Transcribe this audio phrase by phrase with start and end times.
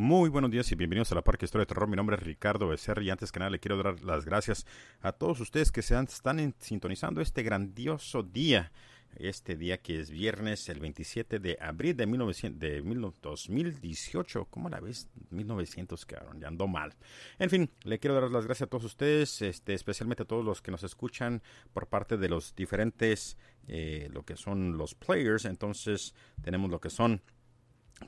[0.00, 1.88] Muy buenos días y bienvenidos a la Parque Historia de Terror.
[1.88, 4.64] Mi nombre es Ricardo Becerra y antes que nada le quiero dar las gracias
[5.00, 8.70] a todos ustedes que se están sintonizando este grandioso día.
[9.16, 12.80] Este día que es viernes, el 27 de abril de, 1900, de
[13.20, 14.44] 2018.
[14.44, 15.08] ¿Cómo la ves?
[15.30, 16.94] 1900, cabrón, ya ando mal.
[17.40, 20.62] En fin, le quiero dar las gracias a todos ustedes, este, especialmente a todos los
[20.62, 21.42] que nos escuchan
[21.72, 23.36] por parte de los diferentes,
[23.66, 25.44] eh, lo que son los players.
[25.44, 27.20] Entonces, tenemos lo que son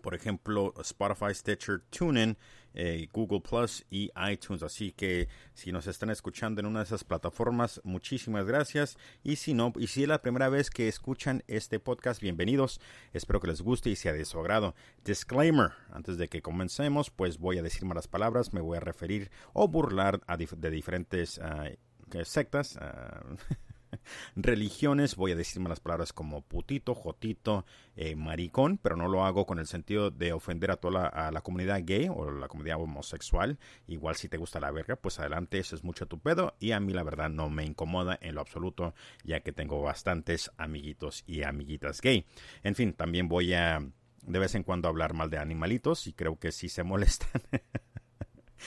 [0.02, 2.36] por ejemplo, Spotify, Stitcher, TuneIn,
[2.74, 4.62] eh, Google Plus y iTunes.
[4.62, 8.96] Así que si nos están escuchando en una de esas plataformas, muchísimas gracias.
[9.22, 12.80] Y si no, y si es la primera vez que escuchan este podcast, bienvenidos.
[13.12, 14.74] Espero que les guste y sea de su agrado.
[15.04, 19.30] Disclaimer: antes de que comencemos, pues voy a decir malas palabras, me voy a referir
[19.52, 21.68] o burlar de diferentes ah,
[22.24, 22.76] sectas.
[22.80, 23.22] Ah,
[24.36, 27.64] religiones, voy a decirme las palabras como putito, jotito,
[27.96, 31.80] eh, maricón, pero no lo hago con el sentido de ofender a toda la comunidad
[31.84, 33.58] gay o la comunidad homosexual.
[33.86, 36.80] Igual si te gusta la verga, pues adelante, eso es mucho tu pedo y a
[36.80, 41.42] mí la verdad no me incomoda en lo absoluto, ya que tengo bastantes amiguitos y
[41.42, 42.26] amiguitas gay.
[42.62, 43.80] En fin, también voy a
[44.22, 47.42] de vez en cuando hablar mal de animalitos y creo que si se molestan.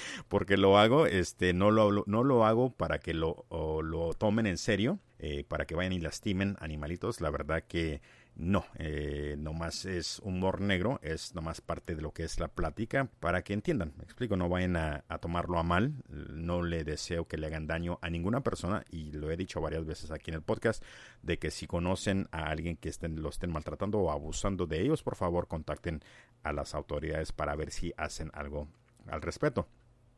[0.27, 4.57] porque lo hago, este, no lo, no lo hago para que lo, lo tomen en
[4.57, 7.21] serio, eh, para que vayan y lastimen animalitos.
[7.21, 8.01] La verdad que
[8.35, 13.07] no, eh, nomás es humor negro, es nomás parte de lo que es la plática
[13.19, 13.93] para que entiendan.
[13.95, 15.93] Me explico, no vayan a, tomarlo a mal.
[16.09, 19.85] No le deseo que le hagan daño a ninguna persona y lo he dicho varias
[19.85, 20.83] veces aquí en el podcast
[21.21, 25.03] de que si conocen a alguien que estén, lo estén maltratando o abusando de ellos,
[25.03, 26.01] por favor contacten
[26.41, 28.67] a las autoridades para ver si hacen algo
[29.07, 29.67] al respecto.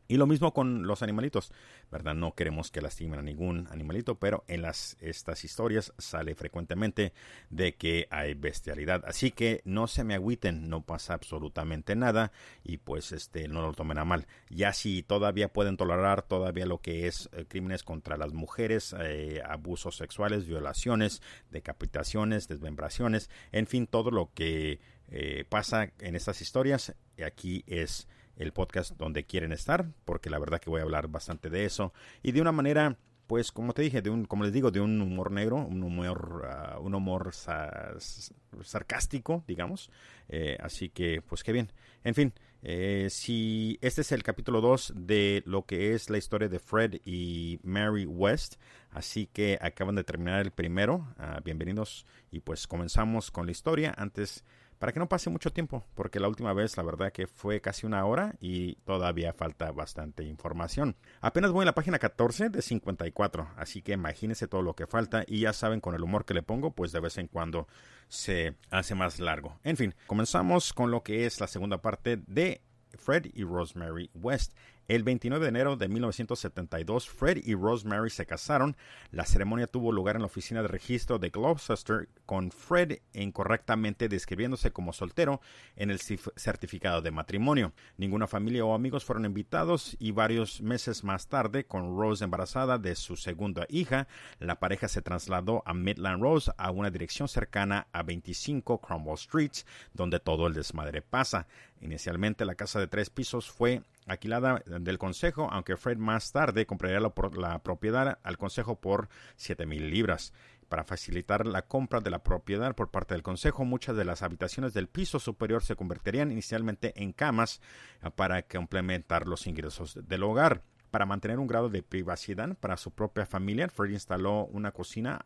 [0.07, 1.51] Y lo mismo con los animalitos,
[1.91, 2.13] ¿verdad?
[2.13, 7.13] No queremos que lastimen a ningún animalito, pero en las, estas historias sale frecuentemente
[7.49, 9.03] de que hay bestialidad.
[9.07, 12.31] Así que no se me agüiten, no pasa absolutamente nada
[12.63, 14.27] y pues este no lo tomen a mal.
[14.49, 19.41] Ya si todavía pueden tolerar todavía lo que es eh, crímenes contra las mujeres, eh,
[19.43, 26.93] abusos sexuales, violaciones, decapitaciones, desmembraciones, en fin, todo lo que eh, pasa en estas historias,
[27.23, 28.07] aquí es
[28.37, 31.93] el podcast donde quieren estar, porque la verdad que voy a hablar bastante de eso
[32.23, 32.97] y de una manera
[33.27, 36.45] pues como te dije, de un, como les digo, de un humor negro, un humor,
[36.77, 39.89] uh, un humor sarcástico, digamos.
[40.29, 41.71] Eh, así que, pues qué bien.
[42.03, 46.49] En fin, eh, si este es el capítulo 2 de lo que es la historia
[46.49, 48.55] de Fred y Mary West,
[48.91, 51.07] así que acaban de terminar el primero.
[51.17, 53.93] Uh, bienvenidos y pues comenzamos con la historia.
[53.97, 54.43] Antes
[54.85, 57.87] para que no pase mucho tiempo, porque la última vez la verdad que fue casi
[57.87, 60.95] una hora y todavía falta bastante información.
[61.21, 65.23] Apenas voy en la página 14 de 54, así que imagínense todo lo que falta
[65.25, 67.67] y ya saben con el humor que le pongo, pues de vez en cuando
[68.09, 69.57] se hace más largo.
[69.63, 72.61] En fin, comenzamos con lo que es la segunda parte de
[72.95, 74.53] Fred y Rosemary West.
[74.87, 78.77] El 29 de enero de 1972, Fred y Rosemary se casaron.
[79.11, 84.71] La ceremonia tuvo lugar en la oficina de registro de Gloucester, con Fred incorrectamente describiéndose
[84.71, 85.41] como soltero
[85.75, 87.73] en el certificado de matrimonio.
[87.97, 92.93] Ninguna familia o amigos fueron invitados y varios meses más tarde, con Rose embarazada de
[92.95, 94.07] su segunda hija,
[94.39, 99.51] la pareja se trasladó a Midland Rose, a una dirección cercana a 25 Cromwell Street,
[99.93, 101.47] donde todo el desmadre pasa.
[101.81, 106.99] Inicialmente la casa de tres pisos fue alquilada del consejo, aunque Fred más tarde compraría
[106.99, 110.33] la, propiedad al consejo por siete mil libras.
[110.69, 114.73] Para facilitar la compra de la propiedad por parte del Consejo, muchas de las habitaciones
[114.73, 117.61] del piso superior se convertirían inicialmente en camas
[118.01, 120.63] eh, para complementar los ingresos del hogar.
[120.95, 125.19] Para mantener un grado de privacidad para su propia familia, Fred instaló una cocina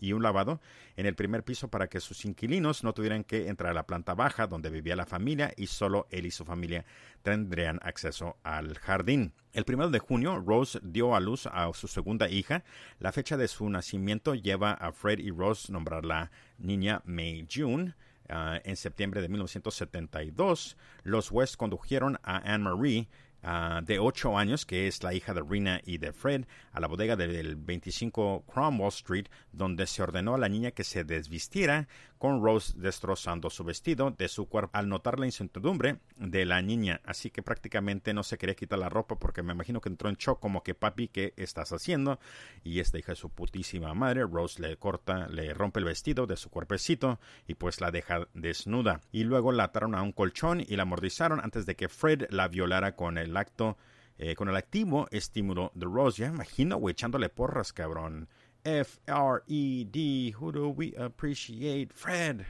[0.00, 0.60] y un lavado
[0.96, 4.14] en el primer piso para que sus inquilinos no tuvieran que entrar a la planta
[4.14, 6.84] baja donde vivía la familia y solo él y su familia
[7.22, 9.32] tendrían acceso al jardín.
[9.52, 12.64] El primero de junio, Rose dio a luz a su segunda hija.
[12.98, 17.94] La fecha de su nacimiento lleva a Fred y Rose nombrar la niña May June.
[18.28, 23.08] Ah, en septiembre de 1972, los West condujeron a Anne Marie
[23.44, 26.86] Ah, de 8 años, que es la hija de Rina y de Fred, a la
[26.86, 31.88] bodega del 25 Cromwell Street, donde se ordenó a la niña que se desvistiera,
[32.22, 37.00] con Rose destrozando su vestido de su cuerpo al notar la incertidumbre de la niña.
[37.04, 40.14] Así que prácticamente no se quería quitar la ropa porque me imagino que entró en
[40.14, 42.20] shock como que papi, ¿qué estás haciendo?
[42.62, 46.36] Y esta hija de su putísima madre, Rose le corta, le rompe el vestido de
[46.36, 49.00] su cuerpecito y pues la deja desnuda.
[49.10, 52.46] Y luego la ataron a un colchón y la amortizaron antes de que Fred la
[52.46, 53.78] violara con el acto,
[54.18, 56.22] eh, con el activo estímulo de Rose.
[56.22, 58.28] Ya imagino, güey, echándole porras, cabrón.
[58.64, 61.92] F-R-E-D, who do we appreciate?
[61.92, 62.46] Fred.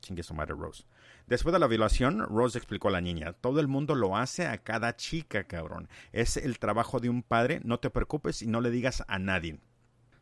[0.00, 0.84] Chingue su madre, Rose.
[1.26, 4.58] Después de la violación, Rose explicó a la niña, todo el mundo lo hace a
[4.58, 5.88] cada chica, cabrón.
[6.12, 9.58] Es el trabajo de un padre, no te preocupes y no le digas a nadie.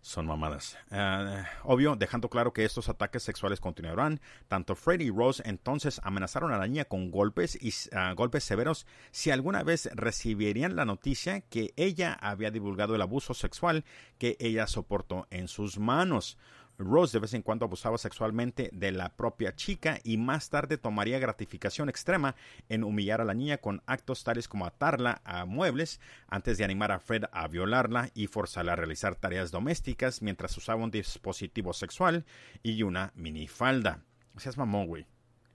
[0.04, 0.76] Son mamadas.
[0.90, 6.52] Ah, obvio, dejando claro que estos ataques sexuales continuarán, tanto Freddy y Rose entonces amenazaron
[6.52, 11.40] a la niña con golpes y ah, golpes severos si alguna vez recibirían la noticia
[11.40, 13.86] que ella había divulgado el abuso sexual
[14.18, 16.36] que ella soportó en sus manos.
[16.78, 21.18] Rose de vez en cuando abusaba sexualmente de la propia chica y más tarde tomaría
[21.18, 22.34] gratificación extrema
[22.68, 26.90] en humillar a la niña con actos tales como atarla a muebles antes de animar
[26.90, 32.24] a Fred a violarla y forzarla a realizar tareas domésticas mientras usaba un dispositivo sexual
[32.62, 34.02] y una minifalda.
[34.36, 35.06] Seas mamón, güey.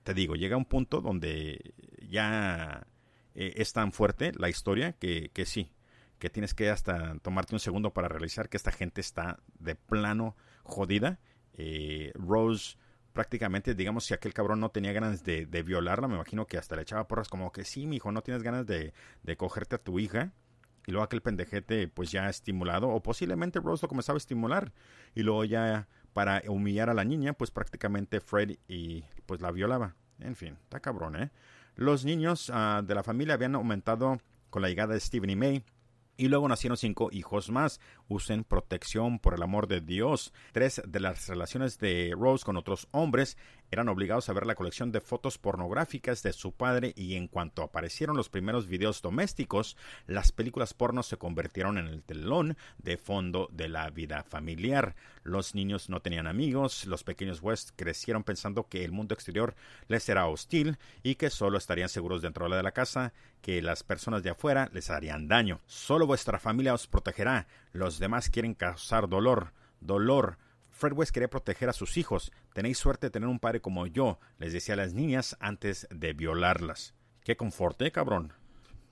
[0.04, 1.74] Te digo, llega un punto donde
[2.08, 2.88] ya
[3.36, 5.74] eh, es tan fuerte la historia que, que sí,
[6.18, 10.36] que tienes que hasta tomarte un segundo para realizar que esta gente está de plano
[10.70, 11.20] jodida.
[11.54, 12.78] Eh, Rose
[13.14, 16.84] prácticamente, digamos, si aquel cabrón no tenía ganas de, violarla, me imagino que hasta le
[16.84, 18.94] echaba porras como que sí, mi hijo, no tienes ganas de,
[19.24, 20.32] de cogerte a tu hija.
[20.88, 24.72] Y luego aquel pendejete, pues ya estimulado, o posiblemente Rose lo comenzaba a estimular.
[25.14, 29.96] Y luego ya, para humillar a la niña, pues prácticamente Fred y pues la violaba.
[30.20, 31.32] En fin, está cabrón, ¿eh?
[31.76, 34.20] Los niños ah, de la familia habían aumentado
[34.50, 35.64] con la llegada de Steven y May
[36.20, 37.80] y luego nacieron cinco hijos más.
[38.10, 40.34] Usen protección por el amor de Dios.
[40.52, 43.38] Tres de las relaciones de Rose con otros hombres
[43.72, 47.64] eran obligados a ver la colección de fotos pornográficas de su padre y en cuanto
[47.64, 49.78] aparecieron los primeros videos domésticos,
[50.08, 54.96] las películas porno se convirtieron en el telón de fondo de la vida familiar.
[55.24, 59.56] Los niños no tenían amigos, los pequeños West crecieron pensando que el mundo exterior
[59.88, 64.24] les era hostil y que solo estarían seguros dentro de la casa, que las personas
[64.24, 65.62] de afuera les harían daño.
[65.66, 70.38] Solo vuestra familia os protegerá, los demás quieren causar dolor, dolor,
[70.80, 72.32] Fred West quería proteger a sus hijos.
[72.54, 76.14] Tenéis suerte de tener un padre como yo, les decía a las niñas antes de
[76.14, 76.94] violarlas.
[77.26, 78.32] Qué conforte, cabrón.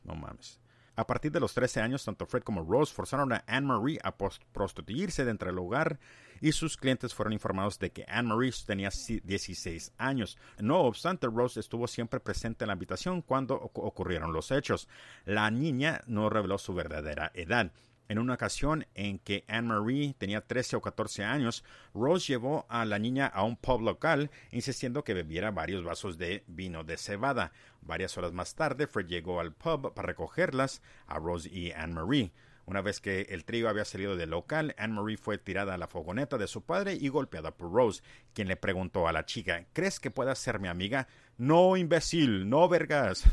[0.04, 0.60] No mames.
[0.98, 5.24] A partir de los 13 años, tanto Fred como Rose forzaron a Anne-Marie a prostituirse
[5.24, 6.00] dentro del hogar
[6.42, 10.38] y sus clientes fueron informados de que Anne-Marie tenía 16 años.
[10.60, 14.90] No obstante, Rose estuvo siempre presente en la habitación cuando ocurrieron los hechos.
[15.24, 17.72] La niña no reveló su verdadera edad.
[18.10, 21.64] En una ocasión en que Anne-Marie tenía 13 o 14 años,
[21.94, 26.44] Rose llevó a la niña a un pub local, insistiendo que bebiera varios vasos de
[26.48, 27.52] vino de cebada.
[27.82, 32.32] Varias horas más tarde, Fred llegó al pub para recogerlas a Rose y Anne-Marie.
[32.68, 36.38] Una vez que el trío había salido del local, Anne-Marie fue tirada a la fogoneta
[36.38, 38.04] de su padre y golpeada por Rose,
[38.34, 41.08] quien le preguntó a la chica, ¿crees que pueda ser mi amiga?
[41.38, 43.24] No, imbécil, no, vergas.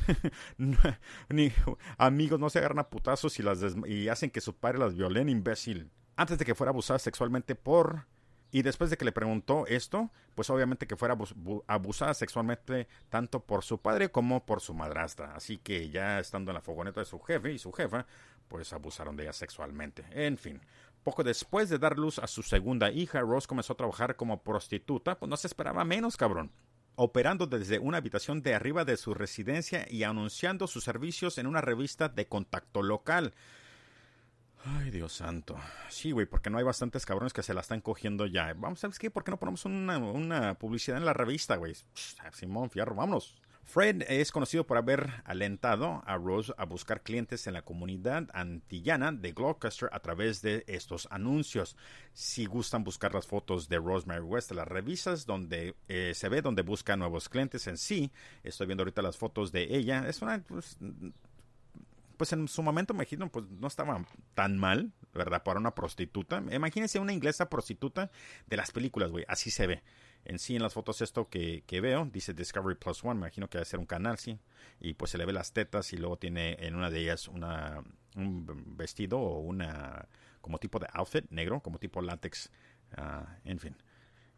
[1.28, 1.52] ni,
[1.98, 3.58] amigos no se agarran a putazos y, las
[3.88, 5.90] y hacen que su padre las violen, imbécil.
[6.14, 8.06] Antes de que fuera abusada sexualmente por
[8.54, 11.18] y después de que le preguntó esto, pues obviamente que fuera
[11.66, 15.34] abusada sexualmente tanto por su padre como por su madrastra.
[15.34, 18.06] Así que ya estando en la fogoneta de su jefe y su jefa,
[18.48, 20.04] pues abusaron de ella sexualmente.
[20.10, 20.60] En fin,
[21.02, 25.18] poco después de dar luz a su segunda hija, Rose comenzó a trabajar como prostituta,
[25.18, 26.50] pues no se esperaba menos, cabrón
[26.96, 31.60] operando desde una habitación de arriba de su residencia y anunciando sus servicios en una
[31.60, 33.34] revista de contacto local.
[34.66, 35.56] Ay, Dios santo.
[35.90, 38.54] Sí, güey, porque no hay bastantes cabrones que se la están cogiendo ya.
[38.54, 39.10] Vamos, ¿sabes qué?
[39.10, 41.76] ¿Por qué no ponemos una, publicidad en la revista, güey?
[42.32, 43.36] Simón, fierro, vámonos.
[43.64, 49.10] Fred es conocido por haber alentado a Rose a buscar clientes en la comunidad antillana
[49.10, 51.76] de Gloucester a través de estos anuncios.
[52.12, 56.62] Si gustan buscar las fotos de Rosemary West, las revistas donde eh, se ve donde
[56.62, 58.12] busca nuevos clientes en sí.
[58.42, 60.06] Estoy viendo ahorita las fotos de ella.
[60.08, 60.78] Es una pues,
[62.16, 64.04] pues en su momento me imagino, pues no estaba
[64.34, 65.42] tan mal, ¿verdad?
[65.42, 66.42] Para una prostituta.
[66.52, 68.10] Imagínense una inglesa prostituta
[68.46, 69.24] de las películas, güey.
[69.26, 69.82] Así se ve.
[70.24, 73.48] En sí, en las fotos esto que, que veo, dice Discovery Plus One, me imagino
[73.48, 74.38] que debe ser un canal, sí.
[74.80, 77.82] Y pues se le ve las tetas y luego tiene en una de ellas una,
[78.16, 80.08] un vestido o una,
[80.40, 82.50] como tipo de outfit negro, como tipo látex.
[82.96, 83.76] Ah, en fin.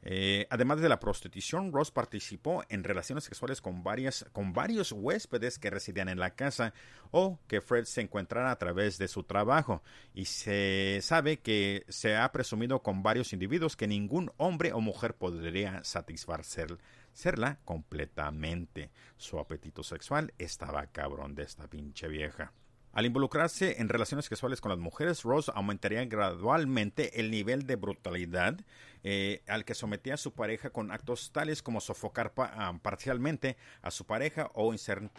[0.09, 5.59] Eh, además de la prostitución, Ross participó en relaciones sexuales con, varias, con varios huéspedes
[5.59, 6.73] que residían en la casa
[7.11, 9.83] o que Fred se encontrara a través de su trabajo.
[10.15, 15.17] Y se sabe que se ha presumido con varios individuos que ningún hombre o mujer
[15.17, 18.93] podría satisfacerla completamente.
[19.17, 22.53] Su apetito sexual estaba cabrón de esta pinche vieja.
[22.97, 28.59] Al involucrarse en relaciones sexuales con las mujeres, Rose aumentaría gradualmente el nivel de brutalidad
[29.05, 33.91] eh, al que sometía a su pareja con actos tales como sofocar ah, parcialmente a
[33.91, 34.73] su pareja o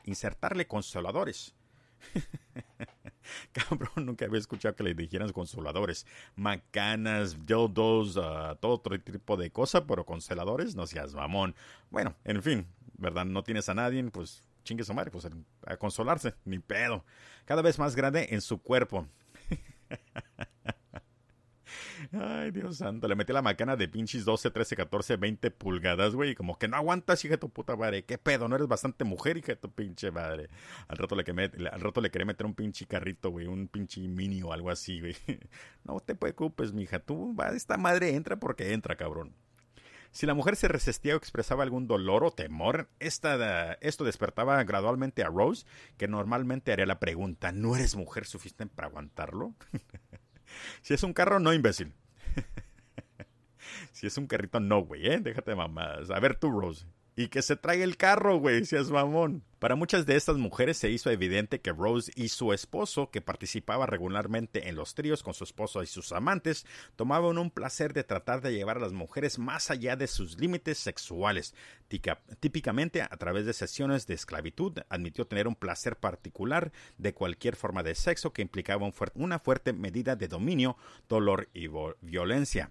[0.05, 1.53] insertarle consoladores.
[3.51, 6.07] Cabrón, nunca había escuchado que le dijeran consoladores.
[6.35, 11.53] Macanas, dildos, uh, todo otro tipo de cosas, pero consoladores, no seas mamón.
[11.91, 12.67] Bueno, en fin,
[12.97, 13.25] ¿verdad?
[13.25, 15.27] No tienes a nadie, pues chingue su madre, pues
[15.65, 17.05] a consolarse, ni pedo.
[17.45, 19.07] Cada vez más grande en su cuerpo.
[22.11, 23.07] Ay, Dios santo.
[23.07, 26.35] Le metí la macana de pinches 12, 13, 14, 20 pulgadas, güey.
[26.35, 28.05] Como que no aguantas, hija de tu puta madre.
[28.05, 28.47] ¿Qué pedo?
[28.47, 30.49] ¿No eres bastante mujer, hija de tu pinche madre?
[30.87, 33.47] Al rato le, le quería meter un pinche carrito, güey.
[33.47, 35.15] Un pinche mini o algo así, güey.
[35.83, 36.99] No te preocupes, mija.
[36.99, 39.33] Tú, va, esta madre entra porque entra, cabrón.
[40.11, 45.23] Si la mujer se resistía o expresaba algún dolor o temor, esta, esto despertaba gradualmente
[45.23, 45.65] a Rose,
[45.97, 49.53] que normalmente haría la pregunta, ¿no eres mujer suficiente para aguantarlo?
[50.81, 51.93] si es un carro, no, imbécil.
[53.91, 55.19] si es un carrito, no, güey, ¿eh?
[55.19, 56.09] Déjate de mamadas.
[56.09, 56.85] A ver tú, Rose.
[57.19, 59.43] Y que se traiga el carro, güey, si es mamón.
[59.57, 63.87] Para muchas de estas mujeres se hizo evidente que Rose y su esposo, que participaba
[63.87, 68.41] regularmente en los tríos con su esposo y sus amantes, tomaban un placer de tratar
[68.41, 71.55] de llevar a las mujeres más allá de sus límites sexuales.
[72.39, 77.81] Típicamente, a través de sesiones de esclavitud, admitió tener un placer particular de cualquier forma
[77.81, 80.77] de sexo que implicaba una fuerte medida de dominio,
[81.09, 81.67] dolor y
[82.01, 82.69] violencia.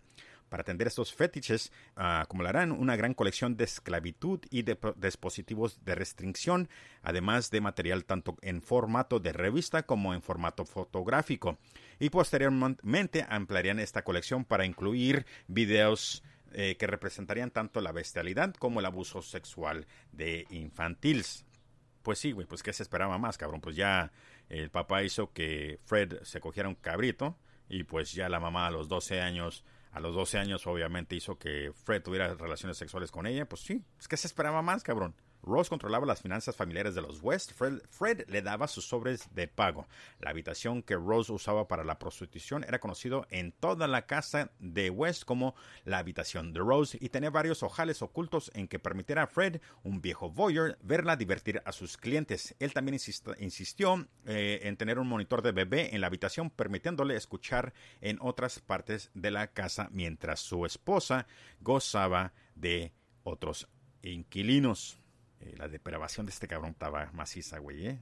[0.57, 5.95] Para atender estos fetiches, ah, acumularán una gran colección de esclavitud y de dispositivos de
[5.95, 6.71] restricción,
[7.03, 11.59] además de material tanto en formato de revista como en formato fotográfico.
[11.99, 18.81] Y posteriormente ampliarían esta colección para incluir videos eh, que representarían tanto la bestialidad como
[18.81, 21.45] el abuso sexual de infantiles.
[22.03, 23.61] Pues sí, güey, pues qué se esperaba más, cabrón.
[23.61, 24.11] Pues ya
[24.49, 27.37] el papá hizo que Fred se cogiera un cabrito
[27.69, 29.63] y pues ya la mamá a los 12 años
[29.97, 33.83] a los 12 años obviamente hizo que Fred tuviera relaciones sexuales con ella, pues sí,
[33.99, 35.15] es que se esperaba más, cabrón.
[35.47, 37.53] Rose controlaba las finanzas familiares de los West.
[37.53, 39.87] Fred, le daba sus sobres de pago.
[40.21, 44.91] La habitación que Rose usaba para la prostitución era conocido en toda la casa de
[44.91, 49.27] West como la habitación de Rose y tenía varios ojales ocultos en que permitiera a
[49.29, 52.55] Fred, un viejo voyeur, verla divertir a sus clientes.
[52.59, 52.99] Él también
[53.39, 58.59] insistió eh, en tener un monitor de bebé en la habitación, permitiéndole escuchar en otras
[58.59, 61.27] partes de la casa mientras su esposa
[61.61, 63.69] gozaba de otros
[64.03, 64.99] inquilinos.
[65.41, 68.01] Eh, la depravación de este cabrón estaba maciza, güey, ¿eh?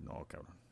[0.00, 0.64] No, cabrón.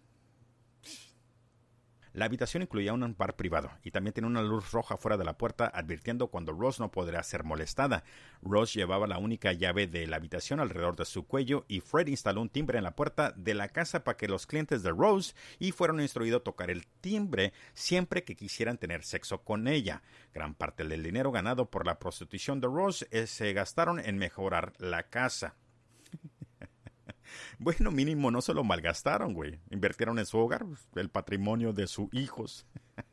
[2.14, 5.38] La habitación incluía un bar privado y también tenía una luz roja fuera de la
[5.38, 8.04] puerta advirtiendo cuando Rose no podría ser molestada.
[8.42, 12.42] Rose llevaba la única llave de la habitación alrededor de su cuello y Fred instaló
[12.42, 15.72] un timbre en la puerta de la casa para que los clientes de Rose y
[15.72, 20.02] fueron instruidos a tocar el timbre siempre que quisieran tener sexo con ella.
[20.34, 24.74] Gran parte del dinero ganado por la prostitución de Rose eh, se gastaron en mejorar
[24.76, 25.54] la casa.
[27.58, 29.60] Bueno, mínimo no se lo malgastaron, güey.
[29.70, 32.66] Invirtieron en su hogar el patrimonio de sus hijos.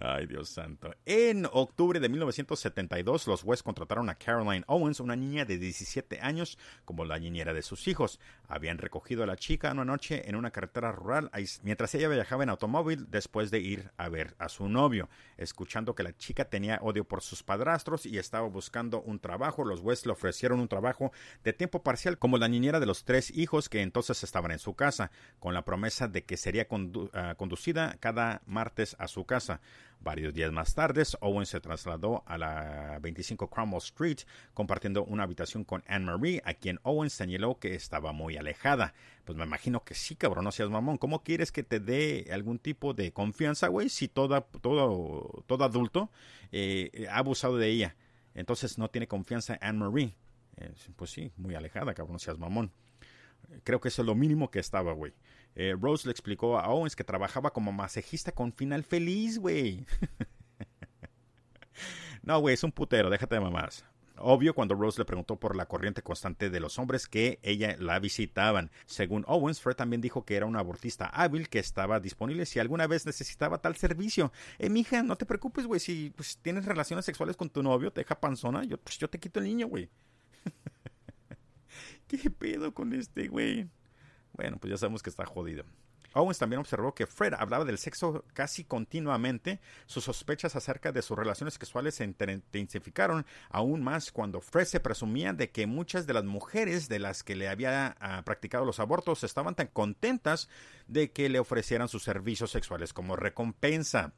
[0.00, 0.94] Ay, Dios santo.
[1.06, 6.56] En octubre de 1972, los West contrataron a Caroline Owens, una niña de 17 años,
[6.84, 8.20] como la niñera de sus hijos.
[8.46, 11.30] Habían recogido a la chica una noche en una carretera rural
[11.62, 15.08] mientras ella viajaba en automóvil después de ir a ver a su novio.
[15.36, 19.80] Escuchando que la chica tenía odio por sus padrastros y estaba buscando un trabajo, los
[19.80, 21.12] West le ofrecieron un trabajo
[21.42, 24.74] de tiempo parcial como la niñera de los tres hijos que entonces estaban en su
[24.74, 26.68] casa, con la promesa de que sería
[27.12, 29.60] ah, conducida cada martes a su casa.
[30.00, 34.18] Varios días más tarde, Owen se trasladó a la 25 Cromwell Street,
[34.54, 38.94] compartiendo una habitación con Anne Marie, a quien Owen señaló que estaba muy alejada.
[39.24, 40.98] Pues me imagino que sí, cabrón, no seas mamón.
[40.98, 46.10] ¿Cómo quieres que te dé algún tipo de confianza, güey, si toda, todo, todo adulto
[46.52, 47.96] eh, ha abusado de ella?
[48.34, 50.14] Entonces no tiene confianza Anne Marie.
[50.58, 52.70] Eh, pues sí, muy alejada, cabrón, no seas mamón.
[53.64, 55.12] Creo que eso es lo mínimo que estaba, güey.
[55.60, 59.84] Eh, Rose le explicó a Owens que trabajaba como masajista con final feliz, güey.
[62.22, 63.84] no, güey, es un putero, déjate de mamás.
[64.18, 67.98] Obvio cuando Rose le preguntó por la corriente constante de los hombres que ella la
[67.98, 68.70] visitaban.
[68.86, 72.86] Según Owens, Fred también dijo que era un abortista hábil que estaba disponible si alguna
[72.86, 74.32] vez necesitaba tal servicio.
[74.60, 78.02] Eh, mija, no te preocupes, güey, si pues, tienes relaciones sexuales con tu novio, te
[78.02, 79.90] deja panzona, yo, pues, yo te quito el niño, güey.
[82.06, 83.68] ¿Qué pedo con este, güey?
[84.38, 85.64] Bueno, pues ya sabemos que está jodido.
[86.14, 89.60] Owens también observó que Fred hablaba del sexo casi continuamente.
[89.86, 95.32] Sus sospechas acerca de sus relaciones sexuales se intensificaron aún más cuando Fred se presumía
[95.32, 99.24] de que muchas de las mujeres de las que le había ah, practicado los abortos
[99.24, 100.48] estaban tan contentas
[100.86, 104.14] de que le ofrecieran sus servicios sexuales como recompensa.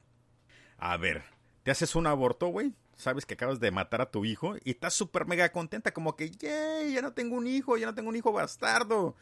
[0.77, 1.25] A ver,
[1.63, 2.75] ¿te haces un aborto, güey?
[2.95, 6.31] Sabes que acabas de matar a tu hijo y estás súper mega contenta, como que,
[6.31, 6.93] ¡yay!
[6.93, 9.17] Ya no tengo un hijo, ya no tengo un hijo bastardo.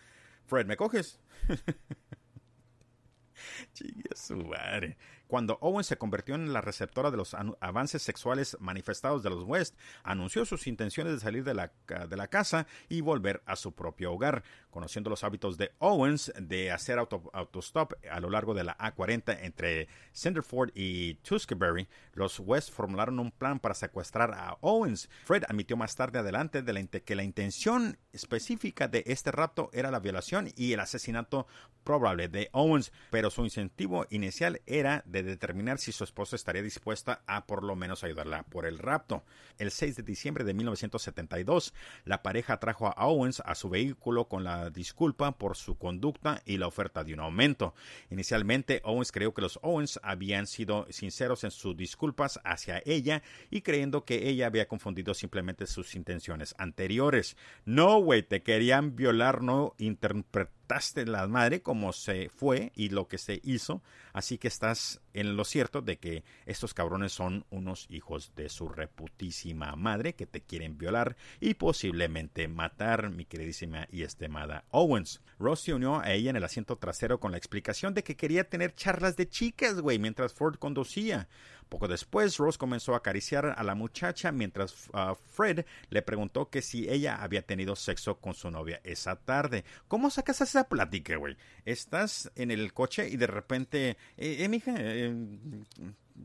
[0.49, 1.21] Fred, ¿me coges?
[3.75, 4.97] Chigue su madre.
[5.29, 9.77] Cuando Owen se convirtió en la receptora de los avances sexuales manifestados de los West,
[10.03, 11.71] anunció sus intenciones de salir de la,
[12.09, 14.43] de la casa y volver a su propio hogar.
[14.71, 19.39] Conociendo los hábitos de Owens de hacer auto, autostop a lo largo de la A40
[19.43, 25.11] entre Cinderford y Tuskeberry, los West formularon un plan para secuestrar a Owens.
[25.25, 29.91] Fred admitió más tarde adelante de la, que la intención específica de este rapto era
[29.91, 31.47] la violación y el asesinato
[31.85, 37.23] probable de Owens, pero su incentivo inicial era de determinar si su esposa estaría dispuesta
[37.27, 39.25] a por lo menos ayudarla por el rapto.
[39.59, 44.45] El 6 de diciembre de 1972, la pareja trajo a Owens a su vehículo con
[44.45, 47.75] la disculpa por su conducta y la oferta de un aumento.
[48.11, 53.63] Inicialmente, Owens creyó que los Owens habían sido sinceros en sus disculpas hacia ella y
[53.63, 57.37] creyendo que ella había confundido simplemente sus intenciones anteriores.
[57.65, 60.58] No, güey, te querían violar, no interpretar
[61.07, 63.83] la madre como se fue y lo que se hizo,
[64.13, 68.69] así que estás en lo cierto de que estos cabrones son unos hijos de su
[68.69, 75.23] reputísima madre que te quieren violar y posiblemente matar, mi queridísima y estimada Owens.
[75.39, 78.49] Ross se unió a ella en el asiento trasero con la explicación de que quería
[78.49, 81.29] tener charlas de chicas, güey, mientras Ford conducía.
[81.69, 86.63] Poco después, Rose comenzó a acariciar a la muchacha mientras uh, Fred le preguntó que
[86.63, 89.65] si ella había tenido sexo con su novia esa tarde.
[89.87, 91.37] ¿Cómo sacas esa plática, güey?
[91.65, 95.15] Estás en el coche y de repente, eh, eh mija, eh,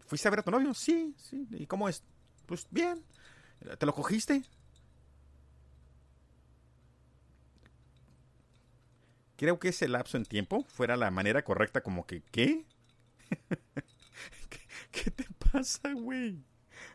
[0.05, 0.73] ¿fuiste a ver a tu novio?
[0.73, 1.45] Sí, sí.
[1.51, 2.03] ¿Y cómo es?
[2.45, 3.03] Pues bien.
[3.77, 4.43] ¿Te lo cogiste?
[9.35, 12.65] Creo que ese lapso en tiempo fuera la manera correcta como que, ¿qué?
[14.93, 16.37] ¿Qué te pasa, güey?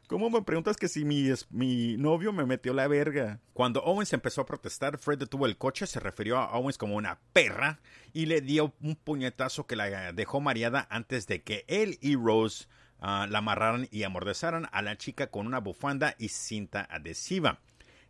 [0.06, 3.40] ¿Cómo me preguntas que si mi, mi novio me metió la verga?
[3.52, 7.18] Cuando Owens empezó a protestar, Fred detuvo el coche, se refirió a Owens como una
[7.32, 7.80] perra
[8.12, 12.66] y le dio un puñetazo que la dejó mareada antes de que él y Rose
[13.00, 17.58] ah, la amarraran y amordezaran a la chica con una bufanda y cinta adhesiva.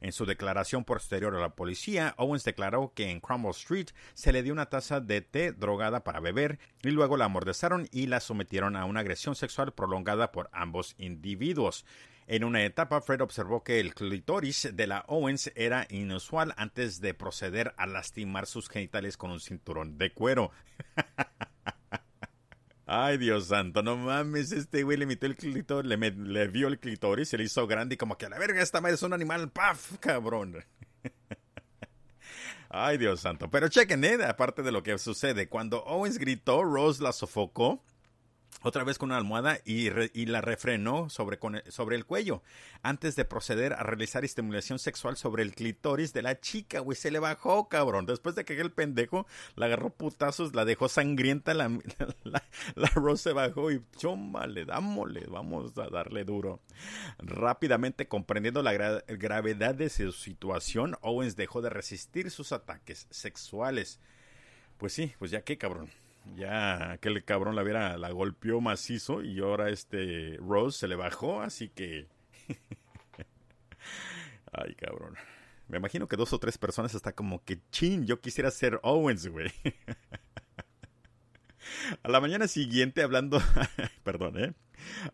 [0.01, 4.43] En su declaración posterior a la policía, Owens declaró que en Cromwell Street se le
[4.43, 8.77] dio una taza de té drogada para beber y luego la amordezaron y la sometieron
[8.77, 11.85] a una agresión sexual prolongada por ambos individuos.
[12.29, 17.15] En una etapa, Fred observó que el clitoris de la Owens era inusual antes de
[17.15, 20.53] proceder a lastimar sus genitales con un cinturón de cuero.
[23.01, 26.81] Ay, Dios santo, no mames, este güey le metió el clitoris, le, le vio el
[26.81, 29.13] clitoris, se le hizo grande y como que a la verga, esta madre es un
[29.13, 30.65] animal, paf, cabrón.
[32.69, 33.49] Ay, Dios santo.
[33.51, 34.19] Pero chequen, ¿eh?
[34.27, 37.85] aparte de lo que sucede, cuando Owens gritó, Rose la sofocó
[38.63, 39.91] otra vez con una almohada y,
[40.27, 42.43] la refrenó sobre, sobre el cuello
[42.83, 46.97] antes de proceder a realizar estimulación sexual sobre el clitoris de la chica, güey.
[46.97, 48.07] Se le bajó, cabrón.
[48.07, 51.69] Después de que el pendejo la agarró putazos, la dejó sangrienta, la,
[52.25, 52.43] la,
[52.75, 53.83] la Rose se bajó y
[54.49, 56.61] le dámosle, vamos a darle duro.
[57.19, 64.01] Rápidamente comprendiendo la gravedad de su situación, Owens dejó de resistir sus ataques sexuales.
[64.79, 65.91] Pues sí, pues ya qué, cabrón
[66.37, 71.41] ya aquel cabrón la viera, la golpeó macizo y ahora este Rose se le bajó,
[71.41, 72.09] así que...
[74.53, 75.15] Ay, cabrón.
[75.69, 79.29] Me imagino que dos o tres personas está como que chin, yo quisiera ser Owens,
[79.29, 79.53] güey.
[82.03, 83.41] A la mañana siguiente, hablando,
[84.03, 84.55] perdón, ¿eh?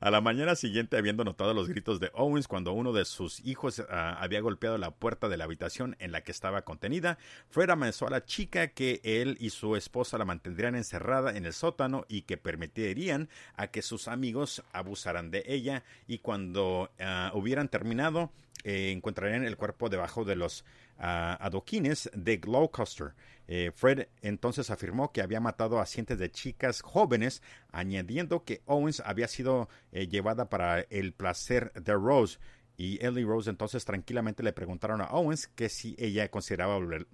[0.00, 3.82] A la mañana siguiente, habiendo notado los gritos de Owens cuando uno de sus hijos
[3.90, 7.18] ah, había golpeado la puerta de la habitación en la que estaba contenida,
[7.50, 11.52] Fred amenazó a la chica que él y su esposa la mantendrían encerrada en el
[11.52, 15.84] sótano y que permitirían a que sus amigos abusaran de ella.
[16.06, 18.30] Y cuando ah, hubieran terminado
[18.64, 20.64] eh, encontrarían el cuerpo debajo de los
[20.98, 23.14] ah, adoquines de Gloucester.
[23.46, 29.00] Eh, Fred entonces afirmó que había matado a cientos de chicas jóvenes, añadiendo que Owens
[29.00, 32.38] había sido eh, llevada para el placer de Rose.
[32.76, 37.06] Y y Rose entonces tranquilamente le preguntaron a Owens que si ella consideraba volver.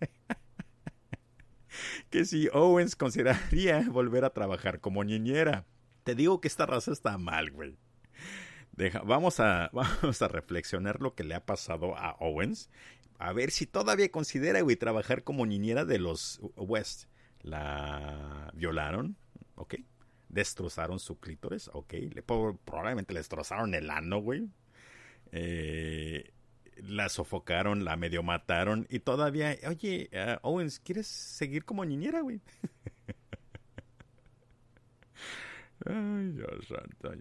[2.10, 5.64] que si Owens consideraría volver a trabajar como niñera.
[6.02, 7.78] Te digo que esta raza está mal, güey.
[9.04, 12.70] Vamos, a, vamos a reflexionar lo que le ha pasado a Owens
[13.20, 17.04] a ver si todavía considera, güey, trabajar como niñera de los West.
[17.42, 19.18] La violaron,
[19.56, 19.74] ok.
[20.30, 21.92] Destrozaron su clítoris, ok.
[22.14, 24.48] Le, probablemente le destrozaron el ano, güey.
[25.32, 26.32] Eh,
[26.76, 32.40] la sofocaron, la medio mataron y todavía, oye, uh, Owens, ¿quieres seguir como niñera, güey?
[35.84, 37.12] Ay, Dios santo.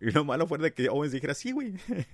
[0.00, 1.74] Y lo malo fue de que Owens dijera, sí, güey.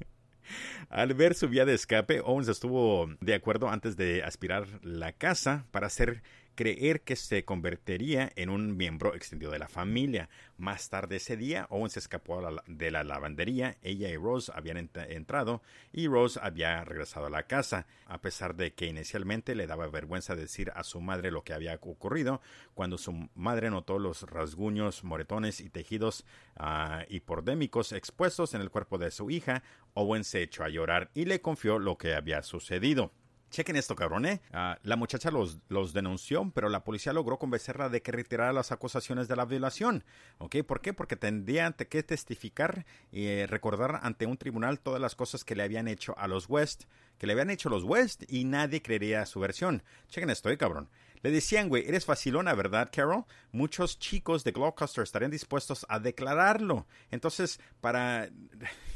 [0.89, 5.67] Al ver su vía de escape, Owens estuvo de acuerdo antes de aspirar la casa
[5.71, 6.23] para hacer
[6.55, 10.29] creer que se convertiría en un miembro extendido de la familia.
[10.57, 15.63] Más tarde ese día, Owen se escapó de la lavandería, ella y Rose habían entrado
[15.93, 20.37] y Rose había regresado a la casa, a pesar de que inicialmente le daba vergüenza
[20.37, 22.41] decir a su madre lo que había ocurrido,
[22.75, 26.25] cuando su madre notó los rasguños, moretones y tejidos
[26.59, 29.63] uh, hipodémicos expuestos en el cuerpo de su hija,
[29.95, 33.13] Owen se echó a llorar y le confió lo que había sucedido.
[33.53, 34.41] Chequen esto, cabrón, ¿eh?
[34.55, 38.73] Ah, la muchacha los, los, denunció, pero la policía logró convencerla de que retirara las
[38.73, 40.05] acusaciones de la violación.
[40.39, 40.57] ¿Ok?
[40.67, 40.95] ¿Por qué?
[40.95, 45.65] Porque tendría que testificar y eh, recordar ante un tribunal todas las cosas que le
[45.65, 46.85] habían hecho a los West,
[47.19, 49.83] que le habían hecho los West y nadie creería su versión.
[50.09, 50.89] Chequen esto, ¿eh, cabrón?
[51.21, 53.27] Le decían, güey, eres facilona, ¿verdad, Carol?
[53.53, 56.87] Muchos chicos de Gloucester estarían dispuestos a declararlo.
[57.11, 58.31] Entonces, para...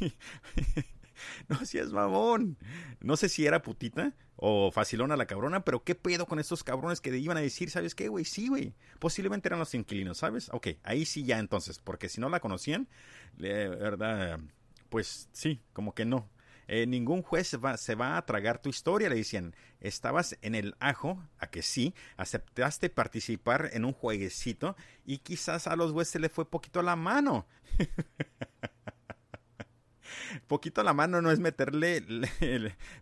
[1.48, 2.56] no es mamón.
[3.00, 7.00] No sé si era putita o facilona la cabrona, pero qué pedo con estos cabrones
[7.00, 8.24] que iban a decir, ¿sabes qué, güey?
[8.24, 8.74] Sí, güey.
[8.98, 10.48] Posiblemente eran los inquilinos, ¿sabes?
[10.52, 12.88] Ok, ahí sí ya entonces, porque si no la conocían,
[13.36, 14.38] verdad,
[14.88, 16.28] pues sí, como que no.
[16.68, 19.54] Eh, ningún juez va, se va a tragar tu historia, le decían.
[19.80, 25.76] Estabas en el ajo, a que sí, aceptaste participar en un jueguecito y quizás a
[25.76, 27.46] los jueces se le fue poquito la mano.
[30.46, 32.02] poquito la mano no es meterle,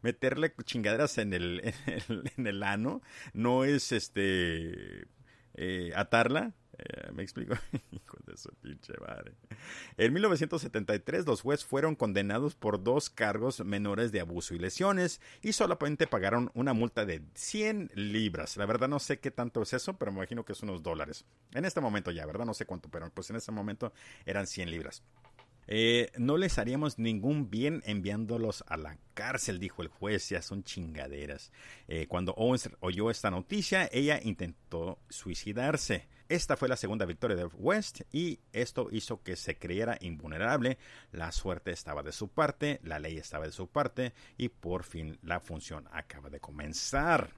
[0.02, 1.74] meterle chingaderas en el,
[2.36, 5.06] en el, ano, no es este
[5.54, 6.54] eh, atarla.
[6.78, 7.54] Eh, ¿Me explico?
[7.92, 9.34] Hijo de su pinche madre.
[9.96, 15.52] En 1973 los jueces fueron condenados por dos cargos menores de abuso y lesiones y
[15.52, 18.56] solamente pagaron una multa de 100 libras.
[18.56, 21.24] La verdad no sé qué tanto es eso, pero me imagino que es unos dólares.
[21.52, 22.44] En este momento ya, ¿verdad?
[22.44, 23.92] No sé cuánto, pero pues en ese momento
[24.26, 25.02] eran 100 libras.
[25.66, 30.64] Eh, no les haríamos ningún bien enviándolos a la cárcel, dijo el juez, ya son
[30.64, 31.52] chingaderas.
[31.88, 36.08] Eh, cuando Owens oyó esta noticia, ella intentó suicidarse.
[36.28, 40.78] Esta fue la segunda victoria de West y esto hizo que se creyera invulnerable.
[41.12, 45.18] La suerte estaba de su parte, la ley estaba de su parte y por fin
[45.22, 47.30] la función acaba de comenzar.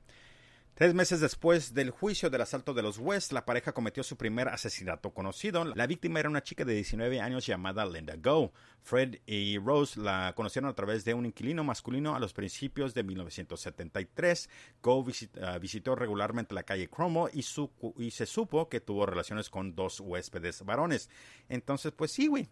[0.77, 4.49] Tres meses después del juicio del asalto de los West, la pareja cometió su primer
[4.49, 5.65] asesinato conocido.
[5.65, 8.53] La víctima era una chica de 19 años llamada Linda Go.
[8.83, 13.05] Fred y Rose la conocieron a través de un inquilino masculino a los principios de
[13.05, 14.51] 1973.
[14.83, 15.03] Go
[15.41, 17.43] ah, visitó regularmente la calle Cromwell y,
[17.97, 21.09] y se supo que tuvo relaciones con dos huéspedes varones.
[21.49, 22.51] Entonces, pues sí, güey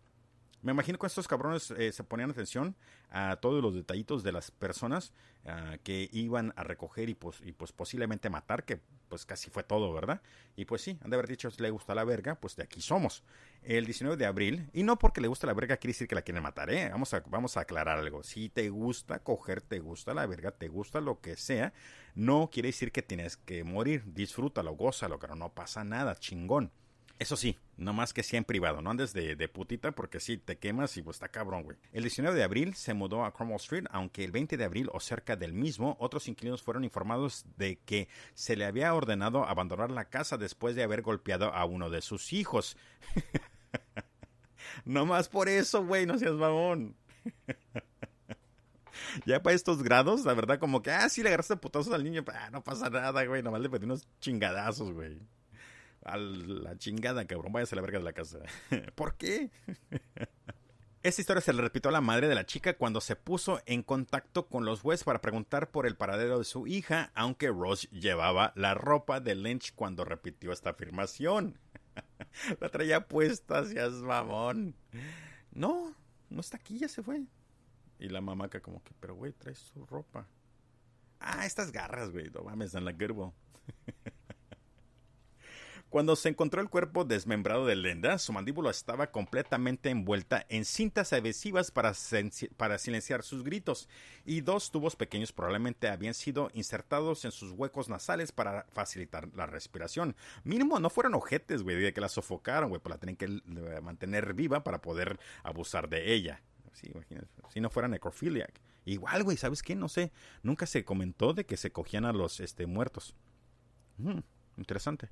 [0.65, 2.75] me imagino que estos cabrones eh, se ponían atención
[3.11, 5.13] a todos los detallitos de las personas
[5.45, 7.43] ah, que iban a recoger y pues,
[7.77, 10.23] posiblemente matar, que pues casi fue todo, ¿verdad?
[10.57, 12.81] Y pues sí, han de haber dicho, si le gusta la verga, pues de aquí
[12.81, 13.23] somos.
[13.63, 16.23] El 19 de abril, y no porque le gusta la verga quiere decir que la
[16.23, 16.89] quieren matar, ¿eh?
[16.91, 18.23] Vamos a, vamos a aclarar algo.
[18.23, 21.75] Si te gusta coger, te gusta la verga, te gusta lo que sea,
[22.15, 24.03] no quiere decir que tienes que morir.
[24.07, 26.73] Disfrútalo, gózalo, pero no pasa nada, chingón.
[27.19, 30.59] Eso sí, no más que sea en privado, no andes de, putita porque sí, te
[30.59, 31.77] quemas y pues está cabrón, güey.
[31.93, 34.99] El 19 de abril se mudó a Cromwell Street, aunque el 20 de abril o
[34.99, 40.07] cerca del mismo, otros inquilinos fueron informados de que se le había ordenado abandonar la
[40.07, 42.77] casa después de haber golpeado a uno de sus hijos.
[44.85, 46.97] no más por eso, güey, no seas mamón.
[49.25, 52.25] ya para estos grados, la verdad, como que, ah, sí, le agarraste putazos al niño,
[52.35, 55.17] ah, no pasa nada, güey, nomás le pedí unos chingadazos, güey.
[56.05, 57.53] A la chingada, cabrón.
[57.53, 58.39] Váyase a la verga de la casa.
[58.95, 59.51] ¿Por qué?
[61.03, 63.83] Esta historia se le repitió a la madre de la chica cuando se puso en
[63.83, 68.55] contacto con los jueces para preguntar por el paradero de su hija, aunque Ross llevaba
[68.57, 71.59] la ropa de Lynch cuando repitió esta afirmación.
[72.61, 74.77] la traía puesta, es mamón.
[75.53, 75.95] No,
[76.31, 77.23] no está aquí, ya se fue.
[77.99, 80.27] Y la mamaca como que, pero güey, trae su ropa.
[81.21, 83.35] Ah, estas garras, güey, no mames, en la gerbo.
[85.95, 91.13] Cuando se encontró el cuerpo desmembrado de Lenda, su mandíbula estaba completamente envuelta en cintas
[91.13, 91.93] adhesivas para,
[92.57, 93.89] para, silenciar sus gritos,
[94.25, 99.47] y dos tubos pequeños probablemente habían sido insertados en sus huecos nasales para facilitar la
[99.47, 100.17] respiración.
[100.43, 103.29] Mínimo no fueron ojetes, güey, de que la sofocaron, güey, pues la tenían que
[103.81, 106.43] mantener viva para poder abusar de ella.
[106.73, 106.91] Sí,
[107.53, 108.61] si no fuera necrophiliac.
[108.85, 109.77] Igual, güey, ¿sabes qué?
[109.77, 110.11] No sé,
[110.43, 113.15] nunca se comentó de que se cogían a los este, muertos.
[113.99, 114.19] Mm,
[114.57, 115.09] interesante.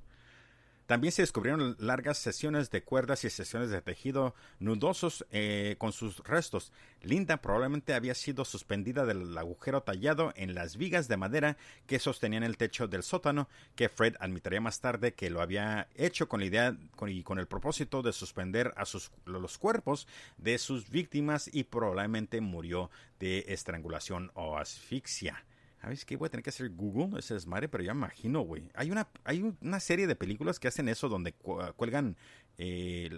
[0.85, 6.19] También se descubrieron largas sesiones de cuerdas y sesiones de tejido nudosos eh, con sus
[6.19, 6.73] restos.
[7.01, 12.43] Linda probablemente había sido suspendida del agujero tallado en las vigas de madera que sostenían
[12.43, 16.47] el techo del sótano, que Fred admitiría más tarde que lo había hecho con la
[16.47, 21.63] idea y con el propósito de suspender a sus, los cuerpos de sus víctimas y
[21.63, 25.43] probablemente murió de estrangulación o asfixia.
[25.83, 26.15] ¿Sabes qué?
[26.15, 28.69] Voy a tener que hacer Google ese desmadre, pero ya me imagino, güey.
[28.73, 32.15] Hay una, hay una serie de películas que hacen eso donde cuelgan
[32.57, 33.09] eh,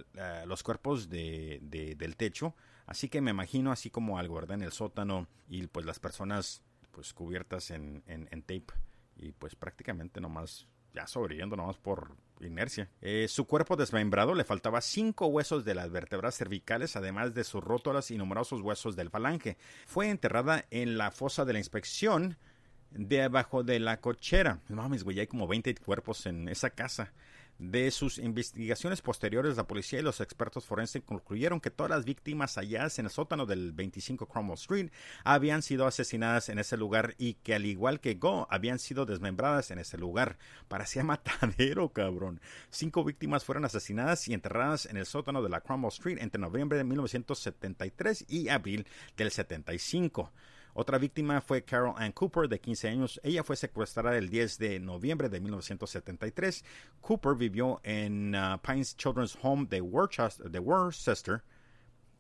[0.48, 2.56] los cuerpos de, del techo.
[2.88, 4.56] Así que me imagino así como algo, ¿verdad?
[4.56, 8.74] En el sótano y pues las personas pues cubiertas en, en, en tape
[9.16, 12.90] y pues prácticamente nomás ya sobreviviendo nomás por inercia.
[13.02, 17.64] Eh, su cuerpo desmembrado le faltaba cinco huesos de las vértebras cervicales, además de sus
[17.64, 19.58] rótulas y numerosos huesos del falange.
[19.86, 22.38] Fue enterrada en la fosa de la inspección
[22.96, 24.60] debajo de la cochera.
[24.70, 27.12] Mames, güey, hay como 20 cuerpos en esa casa.
[27.58, 32.56] De sus investigaciones posteriores, la policía y los expertos forenses concluyeron que todas las víctimas
[32.56, 34.92] halladas en el sótano del 25 Cromwell Street
[35.24, 39.72] habían sido asesinadas en ese lugar y que al igual que Go, habían sido desmembradas
[39.72, 40.38] en ese lugar.
[40.68, 42.42] Parecía matadero, cabrón.
[42.72, 46.78] Cinco víctimas fueron asesinadas y enterradas en el sótano de la Cromwell Street entre noviembre
[46.78, 50.30] de 1973 y abril del 75.
[50.78, 53.22] Otra víctima fue Carol Ann Cooper, de 15 años.
[53.24, 56.66] Ella fue secuestrada el 10 de noviembre de 1973.
[57.00, 61.42] Cooper vivió en uh, Pines Children's Home de Worcester, de Worcester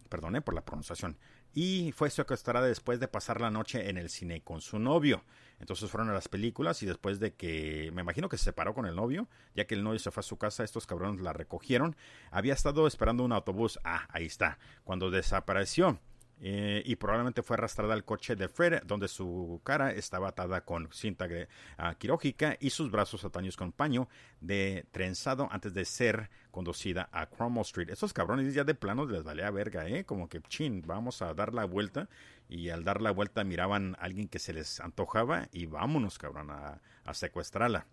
[0.07, 1.17] perdone por la pronunciación,
[1.53, 5.23] y fue secuestrada después de pasar la noche en el cine con su novio.
[5.59, 8.85] Entonces fueron a las películas y después de que, me imagino que se separó con
[8.85, 11.97] el novio, ya que el novio se fue a su casa, estos cabrones la recogieron.
[12.31, 13.79] Había estado esperando un autobús.
[13.83, 14.59] Ah, ahí está.
[14.85, 15.99] Cuando desapareció.
[16.41, 20.89] Eh, y probablemente fue arrastrada al coche de Fred, donde su cara estaba atada con
[20.91, 24.09] cinta uh, quirúrgica y sus brazos ataños con paño
[24.41, 27.89] de trenzado antes de ser conducida a Cromwell Street.
[27.89, 30.03] Esos cabrones ya de plano les valía verga, ¿eh?
[30.03, 32.09] Como que, chin, vamos a dar la vuelta.
[32.47, 36.51] Y al dar la vuelta miraban a alguien que se les antojaba y vámonos, cabrón,
[36.51, 37.87] a, a secuestrarla.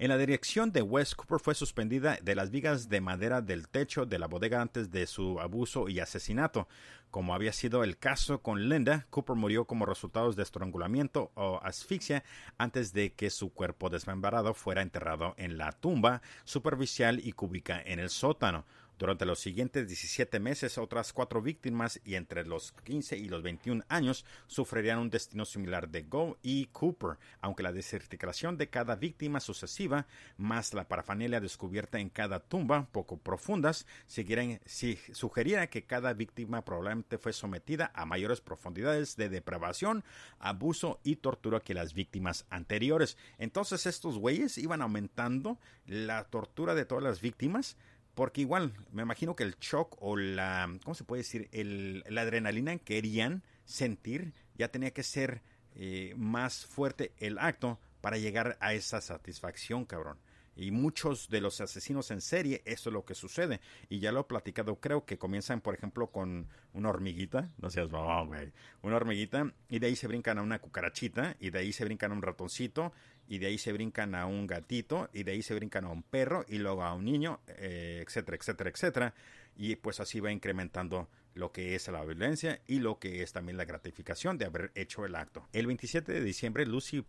[0.00, 4.06] En la dirección de West Cooper fue suspendida de las vigas de madera del techo
[4.06, 6.68] de la bodega antes de su abuso y asesinato.
[7.10, 12.22] Como había sido el caso con Linda, Cooper murió como resultado de estrangulamiento o asfixia
[12.58, 17.98] antes de que su cuerpo desmembrado fuera enterrado en la tumba superficial y cúbica en
[17.98, 18.66] el sótano.
[18.98, 23.84] Durante los siguientes 17 meses, otras cuatro víctimas y entre los 15 y los 21
[23.88, 29.38] años sufrirían un destino similar de Go y Cooper, aunque la desertificación de cada víctima
[29.38, 36.64] sucesiva, más la parafanelia descubierta en cada tumba, poco profundas, si, sugeriera que cada víctima
[36.64, 40.02] probablemente fue sometida a mayores profundidades de depravación,
[40.40, 43.16] abuso y tortura que las víctimas anteriores.
[43.38, 45.56] Entonces estos güeyes iban aumentando
[45.86, 47.76] la tortura de todas las víctimas
[48.18, 51.48] porque igual, me imagino que el shock o la, ¿cómo se puede decir?
[51.52, 55.40] El, la adrenalina que querían sentir ya tenía que ser
[55.76, 60.18] eh, más fuerte el acto para llegar a esa satisfacción, cabrón.
[60.56, 63.60] Y muchos de los asesinos en serie, eso es lo que sucede.
[63.88, 67.88] Y ya lo he platicado, creo que comienzan, por ejemplo, con una hormiguita, no seas
[67.88, 68.52] mamá, güey,
[68.82, 72.10] una hormiguita, y de ahí se brincan a una cucarachita, y de ahí se brincan
[72.10, 72.92] a un ratoncito,
[73.28, 76.02] y de ahí se brincan a un gatito, y de ahí se brincan a un
[76.02, 79.14] perro, y luego a un niño, eh, etcétera, etcétera, etcétera.
[79.56, 83.56] Y pues así va incrementando lo que es la violencia y lo que es también
[83.56, 85.48] la gratificación de haber hecho el acto.
[85.52, 87.04] El 27 de diciembre, Lucy uh,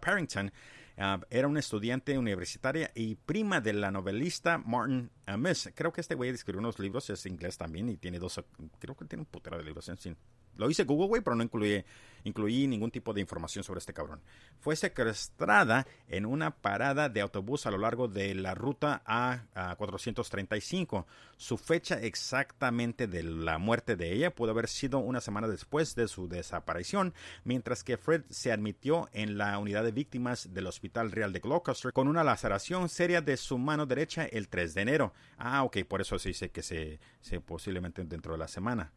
[0.00, 0.52] Parrington
[0.98, 5.70] uh, era una estudiante universitaria y prima de la novelista Martin Miss.
[5.74, 8.42] Creo que este güey escribió unos libros, es inglés también y tiene dos,
[8.78, 10.16] creo que tiene un putero de libros en sí.
[10.56, 11.84] Lo hice Google, güey, pero no incluí,
[12.24, 14.20] incluí ningún tipo de información sobre este cabrón.
[14.60, 21.04] Fue secuestrada en una parada de autobús a lo largo de la ruta A435.
[21.36, 26.08] Su fecha exactamente de la muerte de ella pudo haber sido una semana después de
[26.08, 27.14] su desaparición,
[27.44, 31.92] mientras que Fred se admitió en la unidad de víctimas del Hospital Real de Gloucester
[31.92, 35.12] con una laceración seria de su mano derecha el 3 de enero.
[35.36, 38.92] Ah, ok, por eso se dice que se, se posiblemente dentro de la semana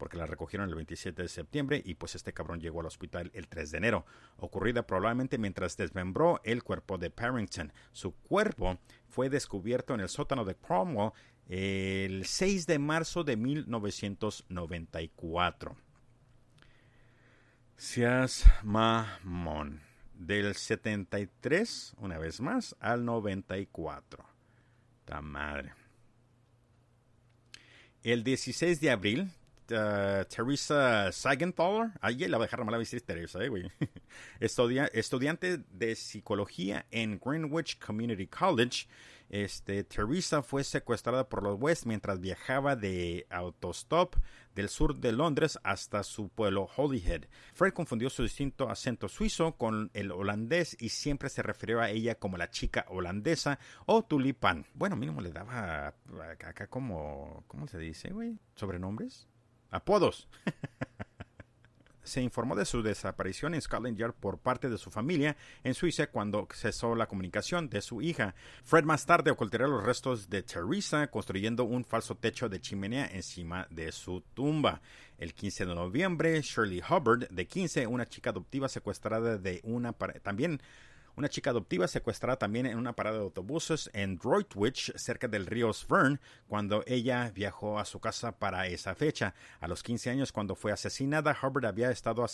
[0.00, 3.48] porque la recogieron el 27 de septiembre y pues este cabrón llegó al hospital el
[3.48, 4.06] 3 de enero,
[4.38, 7.70] ocurrida probablemente mientras desmembró el cuerpo de Parrington.
[7.92, 8.78] Su cuerpo
[9.10, 11.12] fue descubierto en el sótano de Cromwell
[11.50, 15.76] el 6 de marzo de 1994.
[17.76, 19.82] Seas mamón.
[20.14, 24.24] Del 73, una vez más, al 94.
[25.04, 25.74] Ta madre.
[28.02, 29.30] El 16 de abril
[29.70, 31.92] uh, Teresa Sagenthaler.
[32.00, 33.70] Ahí la voy a dejar mal a Teresa, eh, güey.
[34.40, 38.86] estudiante de psicología en Greenwich Community College.
[39.30, 44.16] Este, Teresa fue secuestrada por los West mientras viajaba de autostop
[44.56, 47.26] del sur de Londres hasta su pueblo Holyhead.
[47.54, 52.16] Fred confundió su distinto acento suizo con el holandés y siempre se refirió a ella
[52.16, 54.66] como la chica holandesa o tulipán.
[54.74, 55.94] Bueno, mínimo le daba
[56.42, 58.36] acá como, ¿cómo se dice, güey?
[58.56, 59.29] ¿Sobrenombres?
[59.70, 60.28] Apodos.
[62.10, 66.08] se informó de su desaparición en Scotland Yard por parte de su familia en Suiza
[66.08, 68.34] cuando cesó la comunicación de su hija.
[68.64, 73.68] Fred más tarde ocultaría los restos de Teresa construyendo un falso techo de chimenea encima
[73.70, 74.80] de su tumba.
[75.18, 80.60] El 15 de noviembre, Shirley Hubbard, de 15, una chica adoptiva secuestrada de una también
[81.20, 85.72] una chica adoptiva secuestrada también en una parada de autobuses en Droitwich, cerca del río
[85.72, 89.34] Svern, cuando ella viajó a su casa para esa fecha.
[89.60, 92.26] A los 15 años, cuando fue asesinada, Hubbard había estado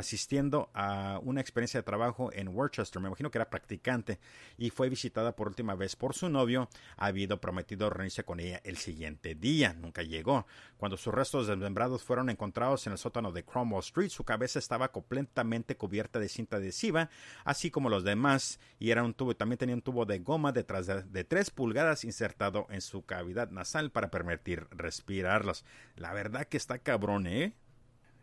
[0.00, 4.18] asistiendo a una experiencia de trabajo en Worcester, me imagino que era practicante,
[4.58, 6.68] y fue visitada por última vez por su novio.
[6.96, 9.72] Ha habido prometido reunirse con ella el siguiente día.
[9.74, 10.46] Nunca llegó.
[10.76, 14.90] Cuando sus restos desmembrados fueron encontrados en el sótano de Cromwell Street, su cabeza estaba
[14.90, 17.10] completamente cubierta de cinta adhesiva,
[17.44, 20.86] así como los demás y era un tubo, también tenía un tubo de goma detrás
[20.86, 25.64] de, de 3 pulgadas insertado en su cavidad nasal para permitir respirarlos.
[25.96, 27.54] La verdad que está cabrón, ¿eh?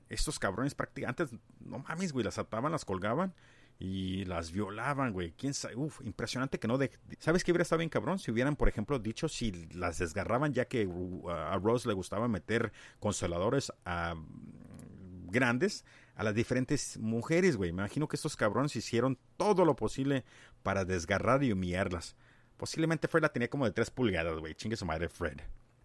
[0.10, 1.28] Estos cabrones prácticamente,
[1.60, 3.34] no mames, güey, las ataban, las colgaban
[3.80, 5.34] y las violaban, güey.
[5.34, 5.76] ¿Quién sabe?
[5.76, 6.91] Uf, impresionante que no de...
[7.20, 8.20] ¿Sabes qué hubiera estado bien cabrón?
[8.20, 12.28] Si hubieran, por ejemplo, dicho si las desgarraban ya que uh, a Rose le gustaba
[12.28, 14.15] meter consoladores a
[15.30, 17.72] grandes a las diferentes mujeres, güey.
[17.72, 20.26] Me imagino que estos cabrones hicieron todo lo posible
[20.63, 22.15] para desgarrar y humillarlas.
[22.58, 24.56] Posiblemente Fred la tenía como de 3 pulgadas, güey.
[24.56, 25.39] Chingue su madre Fred.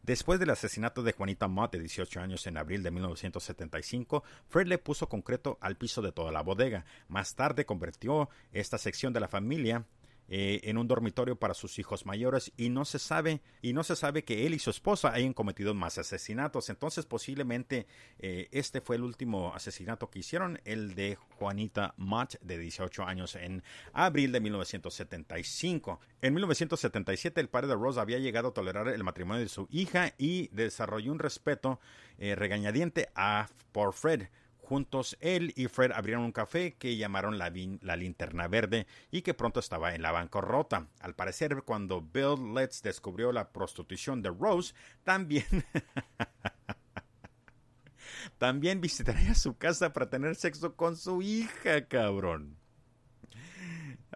[0.05, 4.79] Después del asesinato de Juanita Mott de 18 años en abril de 1975, Fred le
[4.79, 6.85] puso concreto al piso de toda la bodega.
[7.07, 9.87] Más tarde convirtió esta sección de la familia
[10.35, 13.97] eh, en un dormitorio para sus hijos mayores y no se sabe y no se
[13.97, 16.71] sabe que él y su esposa hayan cometido más asesinatos.
[16.71, 17.87] Entonces posiblemente
[18.19, 23.35] eh, este fue el último asesinato que hicieron el de Juanita Mott de 18 años
[23.35, 29.05] en abril de 1975 en 1977 el padre de Rose había llegado a tolerar el
[29.05, 31.79] matrimonio de su hija y desarrolló un respeto
[32.17, 34.29] eh, regañadiente a por Fred
[34.73, 39.61] Juntos, él y Fred abrieron un café que llamaron la, Linterna Verde y que pronto
[39.61, 40.89] estaba en la bancarrota.
[41.01, 44.73] Al parecer, cuando Bill Letts descubrió la prostitución de Rose,
[45.05, 45.45] también...
[48.39, 52.57] también visitaría su casa para tener sexo con su hija, cabrón.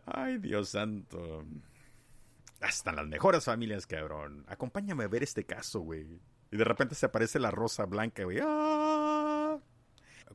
[0.07, 1.45] Ay, Dios santo.
[2.63, 4.47] Hasta las mejores familias, cabrón.
[4.49, 6.19] Acompáñame a ver este caso, güey.
[6.51, 8.39] Y de repente se aparece la rosa blanca, güey.
[8.41, 8.86] ¡Ah!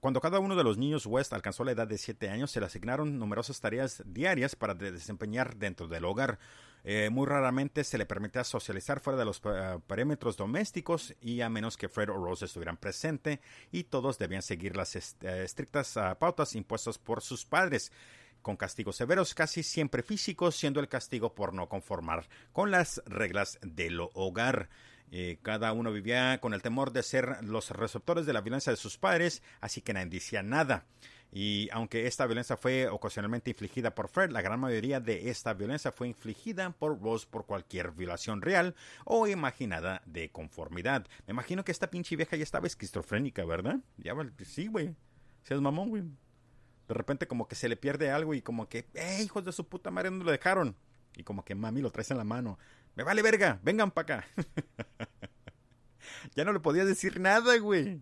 [0.02, 2.66] Cuando cada uno de los niños West alcanzó la edad de 7 años, se le
[2.66, 6.40] asignaron numerosas tareas diarias para desempeñar dentro del hogar.
[6.84, 11.50] Eh, muy raramente se le permitía socializar fuera de los eh, parámetros domésticos y a
[11.50, 16.18] menos que Fred o Rose estuvieran presentes y todos debían seguir las eh, estrictas ah,
[16.18, 17.92] pautas impuestas por sus padres
[18.42, 23.60] con castigos severos, casi siempre físicos, siendo el castigo por no conformar con las reglas
[23.62, 24.68] del hogar.
[25.12, 28.78] Eh, cada uno vivía con el temor de ser los receptores de la violencia de
[28.78, 30.86] sus padres, así que nadie decía nada.
[31.34, 35.92] Y aunque esta violencia fue ocasionalmente infligida por Fred, la gran mayoría de esta violencia
[35.92, 41.08] fue infligida por Rose por cualquier violación real o imaginada de conformidad.
[41.28, 43.78] Me imagino que esta pinche vieja ya estaba esquizofrénica, ¿verdad?
[43.98, 44.14] Ya,
[44.46, 44.94] sí, güey.
[45.44, 46.04] Seas mamón, güey.
[46.88, 49.68] De repente como que se le pierde algo y como que, ¡eh, hijos de su
[49.70, 50.76] puta madre, no lo dejaron!
[51.16, 52.58] Y como que mami lo traes en la mano.
[52.96, 54.28] Me vale verga, vengan para acá.
[56.36, 58.02] ya no le podía decir nada, güey.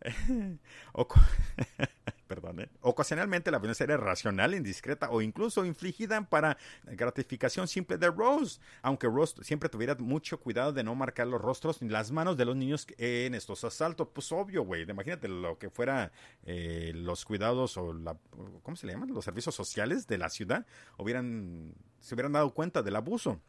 [2.28, 2.68] Perdón, ¿eh?
[2.82, 9.06] Ocasionalmente la violencia era racional, indiscreta o incluso infligida para gratificación simple de Rose, aunque
[9.06, 12.54] Rose siempre tuviera mucho cuidado de no marcar los rostros ni las manos de los
[12.54, 14.08] niños en estos asaltos.
[14.12, 16.12] Pues obvio, güey, imagínate lo que fuera
[16.44, 18.16] eh, los cuidados o la,
[18.62, 19.12] ¿cómo se le llaman?
[19.12, 20.66] Los servicios sociales de la ciudad
[20.98, 23.40] hubieran, se hubieran dado cuenta del abuso.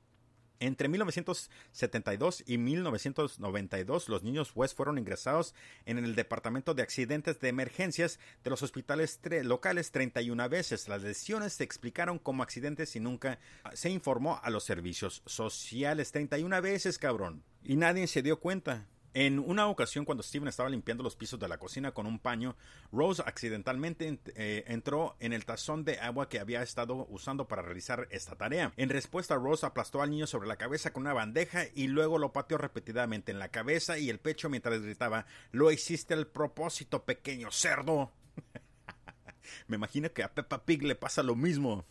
[0.61, 7.47] Entre 1972 y 1992, los niños West fueron ingresados en el Departamento de Accidentes de
[7.47, 10.89] Emergencias de los hospitales locales 31 veces.
[10.89, 13.39] Las lesiones se explicaron como accidentes y nunca
[13.73, 16.11] se informó a los servicios sociales.
[16.11, 17.41] 31 veces, cabrón.
[17.63, 18.85] Y nadie se dio cuenta.
[19.13, 22.55] En una ocasión, cuando Steven estaba limpiando los pisos de la cocina con un paño,
[22.91, 28.07] Rose accidentalmente eh, entró en el tazón de agua que había estado usando para realizar
[28.11, 28.71] esta tarea.
[28.77, 32.33] En respuesta, Rose aplastó al niño sobre la cabeza con una bandeja y luego lo
[32.33, 37.51] pateó repetidamente en la cabeza y el pecho mientras gritaba: Lo hiciste al propósito, pequeño
[37.51, 38.11] cerdo.
[39.67, 41.85] Me imagino que a Peppa Pig le pasa lo mismo.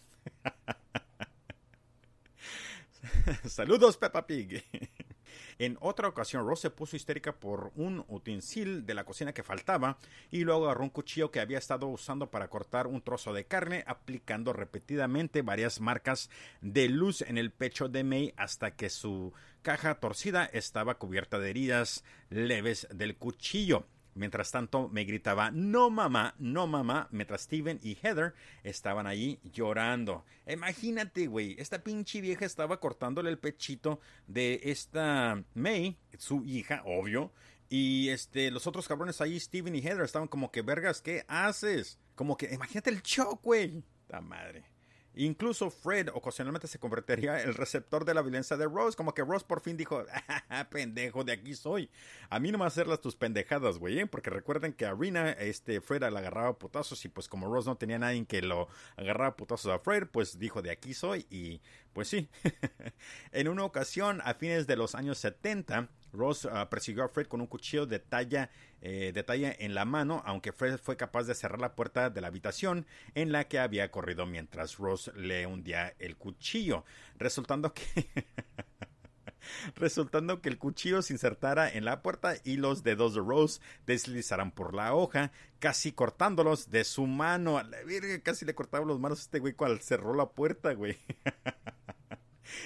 [3.45, 4.64] Saludos, Peppa Pig.
[5.59, 9.99] En otra ocasión, Rose se puso histérica por un utensil de la cocina que faltaba
[10.31, 13.83] y luego agarró un cuchillo que había estado usando para cortar un trozo de carne,
[13.89, 16.31] aplicando repetidamente varias marcas
[16.61, 19.33] de luz en el pecho de May hasta que su
[19.63, 23.85] caja torcida estaba cubierta de heridas leves del cuchillo.
[24.19, 30.25] Mientras tanto me gritaba, no mamá, no mamá, mientras Steven y Heather estaban allí llorando.
[30.47, 37.33] Imagínate, güey, esta pinche vieja estaba cortándole el pechito de esta May, su hija, obvio.
[37.71, 42.01] Y este, los otros cabrones ahí, Steven y Heather, estaban como que, vergas, ¿qué haces?
[42.16, 43.85] Como que, imagínate el shock, güey.
[44.09, 44.78] La madre.
[45.21, 49.25] Incluso Fred ocasionalmente se convertiría en el receptor de la violencia de Rose, como que
[49.25, 50.05] Rose por fin dijo,
[50.49, 51.91] ah, pendejo, de aquí soy.
[52.31, 54.07] A mí no me hacerlas tus pendejadas, güey, ¿eh?
[54.07, 57.77] porque recuerden que a Rina, este, Fred la agarraba putazos y pues como Rose no
[57.77, 61.61] tenía nadie que lo agarraba putazos a Fred, pues dijo, de aquí soy y
[61.93, 62.29] pues sí.
[63.33, 67.41] en una ocasión, a fines de los años 70, Rose ah, persiguió a Fred con
[67.41, 68.51] un cuchillo de talla,
[68.81, 72.20] eh, de talla en la mano, aunque Fred fue capaz de cerrar la puerta de
[72.20, 76.85] la habitación en la que había corrido mientras Rose le hundía el cuchillo,
[77.18, 77.85] resultando que...
[79.76, 84.51] resultando que el cuchillo se insertara en la puerta y los dedos de Rose deslizaran
[84.53, 87.59] por la hoja, casi cortándolos de su mano.
[87.59, 90.72] A la verga, casi le cortaba las manos a este güey cuando cerró la puerta,
[90.74, 90.99] güey.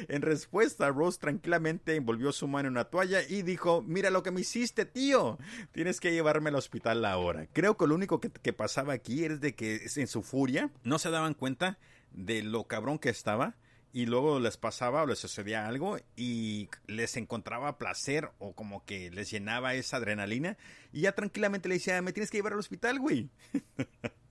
[0.09, 4.31] En respuesta, Rose tranquilamente envolvió su mano en una toalla y dijo, mira lo que
[4.31, 5.39] me hiciste, tío.
[5.73, 7.47] Tienes que llevarme al hospital ahora.
[7.53, 11.11] Creo que lo único que, pasaba aquí es de que en su furia no se
[11.11, 11.79] daban cuenta
[12.13, 13.57] de lo cabrón que estaba
[13.93, 19.11] y luego les pasaba o les sucedía algo y les encontraba placer o como que
[19.11, 20.57] les llenaba esa adrenalina
[20.93, 23.31] y ya tranquilamente le decía, me tienes que llevar al hospital, güey.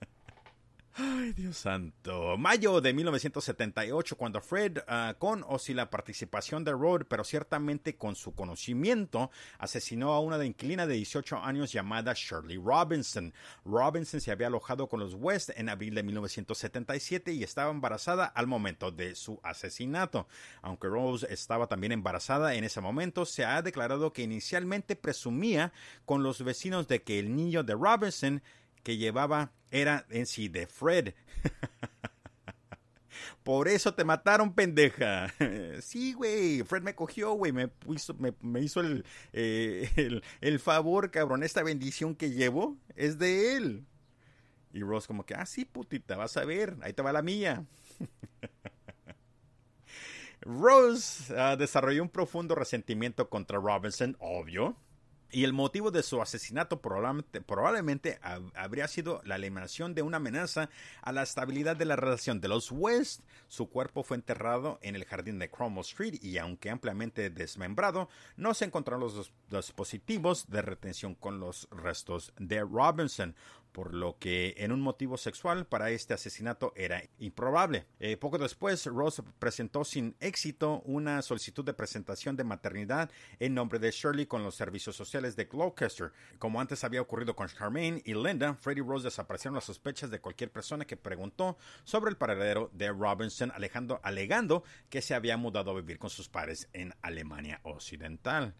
[0.94, 2.36] Ay, Dios santo.
[2.36, 7.96] Mayo de 1978, cuando Fred, ah, con o sin la participación de Rod, pero ciertamente
[7.96, 13.32] con su conocimiento, asesinó a una de inquilina de 18 años llamada Shirley Robinson.
[13.64, 18.46] Robinson se había alojado con los West en abril de 1977 y estaba embarazada al
[18.46, 20.28] momento de su asesinato.
[20.60, 25.72] Aunque Rose estaba también embarazada en ese momento, se ha declarado que inicialmente presumía
[26.04, 28.42] con los vecinos de que el niño de Robinson
[28.82, 31.14] que llevaba era en sí de Fred.
[33.42, 35.32] Por eso te mataron, pendeja.
[35.80, 36.62] Sí, güey.
[36.62, 37.52] Fred me cogió, güey.
[37.52, 41.42] Me hizo, me, hizo el, eh, el, el, favor, cabrón.
[41.42, 43.86] Esta bendición que llevo es de él.
[44.72, 46.76] Y Rose como que, ah, sí, putita, vas a ver.
[46.82, 47.66] Ahí te va la mía.
[50.40, 54.76] Rose ah, desarrolló un profundo resentimiento contra Robinson, obvio
[55.32, 58.20] y el motivo de su asesinato probablemente,
[58.54, 60.68] habría sido la eliminación de una amenaza
[61.00, 63.22] a la estabilidad de la relación de los West.
[63.48, 68.52] Su cuerpo fue enterrado en el jardín de Cromwell Street y aunque ampliamente desmembrado, no
[68.52, 73.34] se encontraron los dispositivos de retención con los restos de Robinson
[73.72, 77.86] por lo que en un motivo sexual para este asesinato era improbable.
[77.98, 83.10] Eh, poco después, Rose presentó sin éxito una solicitud de presentación de maternidad
[83.40, 86.12] en nombre de Shirley con los servicios sociales de Gloucester.
[86.38, 90.52] Como antes había ocurrido con Charmaine y Linda, Freddy Rose desaparecieron las sospechas de cualquier
[90.52, 95.98] persona que preguntó sobre el paradero de Robinson, alegando que se había mudado a vivir
[95.98, 98.54] con sus padres en Alemania Occidental.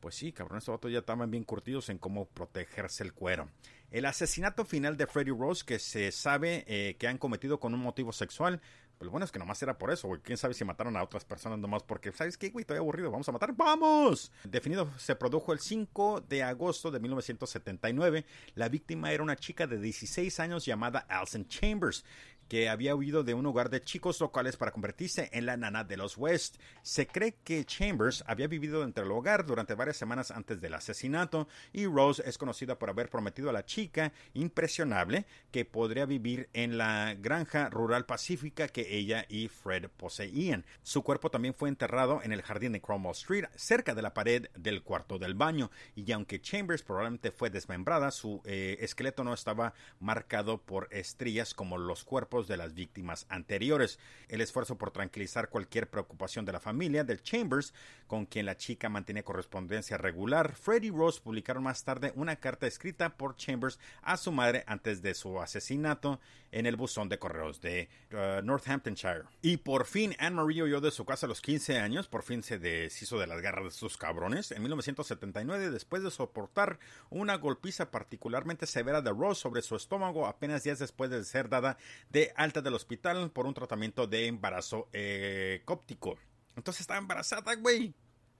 [0.00, 3.48] Pues sí, cabrón, estos vatos ya estaban bien curtidos en cómo protegerse el cuero.
[3.90, 7.80] El asesinato final de Freddy Rose, que se sabe eh, que han cometido con un
[7.80, 8.60] motivo sexual,
[9.00, 10.20] pues bueno es que nomás era por eso, güey.
[10.20, 12.64] Quién sabe si mataron a otras personas nomás porque, ¿sabes qué, güey?
[12.64, 13.54] Estoy aburrido, vamos a matar.
[13.54, 14.30] ¡Vamos!
[14.44, 18.26] Definido, se produjo el 5 de agosto de 1979.
[18.56, 22.04] La víctima era una chica de 16 años llamada Alison Chambers
[22.50, 25.96] que había huido de un hogar de chicos locales para convertirse en la nana de
[25.96, 26.56] los West.
[26.82, 31.46] Se cree que Chambers había vivido dentro del hogar durante varias semanas antes del asesinato
[31.72, 36.76] y Rose es conocida por haber prometido a la chica impresionable que podría vivir en
[36.76, 40.66] la granja rural pacífica que ella y Fred poseían.
[40.82, 44.48] Su cuerpo también fue enterrado en el jardín de Cromwell Street, cerca de la pared
[44.56, 49.72] del cuarto del baño, y aunque Chambers probablemente fue desmembrada, su eh, esqueleto no estaba
[50.00, 53.98] marcado por estrías como los cuerpos de las víctimas anteriores.
[54.28, 57.74] El esfuerzo por tranquilizar cualquier preocupación de la familia del Chambers,
[58.06, 62.66] con quien la chica mantiene correspondencia regular, Freddy y Rose publicaron más tarde una carta
[62.66, 66.20] escrita por Chambers a su madre antes de su asesinato
[66.52, 69.24] en el buzón de correos de uh, Northamptonshire.
[69.42, 72.42] Y por fin Anne Marie huyó de su casa a los 15 años, por fin
[72.42, 74.50] se deshizo de las garras de sus cabrones.
[74.52, 76.78] En 1979, después de soportar
[77.08, 81.76] una golpiza particularmente severa de Rose sobre su estómago apenas días después de ser dada
[82.10, 86.16] de alta del hospital por un tratamiento de embarazo eh, cóptico.
[86.56, 87.94] Entonces estaba embarazada, güey.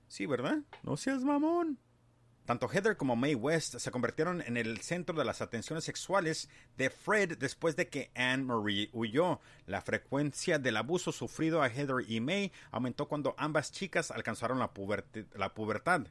[0.09, 0.59] Sí, ¿verdad?
[0.83, 1.79] No seas mamón.
[2.45, 6.91] Tanto Heather como Mae West se convirtieron en el centro de las atenciones sexuales de
[6.91, 9.41] Fred después de que Anne Marie huyó.
[9.67, 14.73] La frecuencia del abuso sufrido a Heather y Mae aumentó cuando ambas chicas alcanzaron la
[14.75, 16.09] pubertad.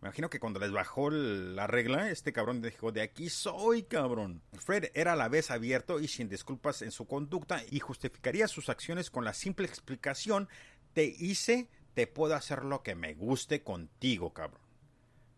[0.00, 4.42] Me imagino que cuando les bajó la regla, este cabrón dijo, de aquí soy, cabrón.
[4.52, 8.68] Fred era a la vez abierto y sin disculpas en su conducta y justificaría sus
[8.68, 10.48] acciones con la simple explicación,
[10.92, 14.62] te hice, te puedo hacer lo que me guste contigo, cabrón.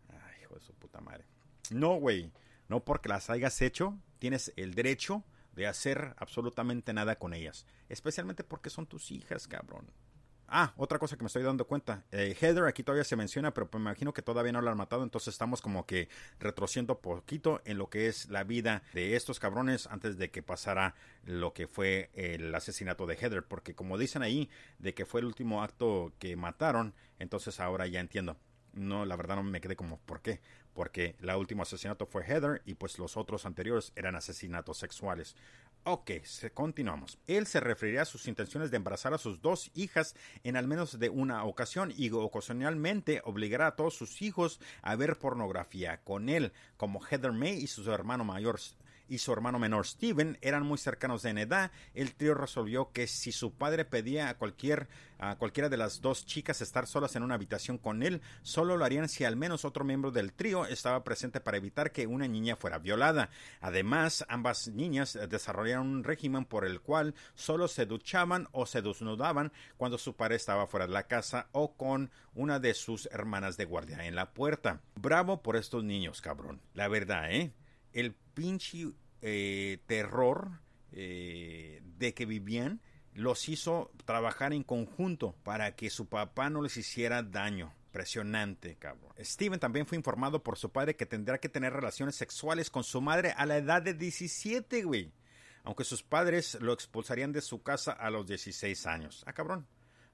[0.09, 1.25] Ay, hijo de su puta madre.
[1.71, 2.31] No, güey,
[2.69, 7.65] no porque las hayas hecho, tienes el derecho de hacer absolutamente nada con ellas.
[7.89, 9.91] Especialmente porque son tus hijas, cabrón.
[10.53, 12.03] Ah, otra cosa que me estoy dando cuenta.
[12.11, 15.01] Eh, Heather aquí todavía se menciona, pero me imagino que todavía no la han matado.
[15.03, 16.09] Entonces estamos como que
[16.41, 20.93] retrociendo poquito en lo que es la vida de estos cabrones antes de que pasara
[21.23, 23.43] lo que fue el asesinato de Heather.
[23.43, 28.01] Porque como dicen ahí, de que fue el último acto que mataron, entonces ahora ya
[28.01, 28.35] entiendo.
[28.73, 30.41] No, la verdad no me quedé como, ¿por qué?
[30.73, 35.35] Porque el último asesinato fue Heather y pues los otros anteriores eran asesinatos sexuales.
[35.83, 36.11] Ok,
[36.53, 37.17] continuamos.
[37.25, 40.99] Él se referirá a sus intenciones de embarazar a sus dos hijas en al menos
[40.99, 46.53] de una ocasión y ocasionalmente obligará a todos sus hijos a ver pornografía con él,
[46.77, 48.59] como Heather May y su hermano mayor
[49.11, 53.33] y su hermano menor Steven eran muy cercanos en edad, el trío resolvió que si
[53.33, 54.87] su padre pedía a cualquier
[55.21, 58.83] a cualquiera de las dos chicas estar solas en una habitación con él, solo lo
[58.83, 62.55] harían si al menos otro miembro del trío estaba presente para evitar que una niña
[62.55, 63.29] fuera violada.
[63.59, 69.51] Además, ambas niñas desarrollaron un régimen por el cual solo se duchaban o se desnudaban
[69.77, 73.65] cuando su padre estaba fuera de la casa o con una de sus hermanas de
[73.65, 74.81] guardia en la puerta.
[74.95, 76.61] Bravo por estos niños, cabrón.
[76.73, 77.53] La verdad, ¿eh?
[77.93, 80.59] El pinche eh, terror
[80.91, 82.81] eh, de que vivían
[83.13, 87.73] los hizo trabajar en conjunto para que su papá no les hiciera daño.
[87.87, 89.11] Impresionante, cabrón.
[89.19, 93.01] Steven también fue informado por su padre que tendrá que tener relaciones sexuales con su
[93.01, 95.11] madre a la edad de 17, güey.
[95.63, 99.23] Aunque sus padres lo expulsarían de su casa a los 16 años.
[99.27, 99.67] Ah, cabrón.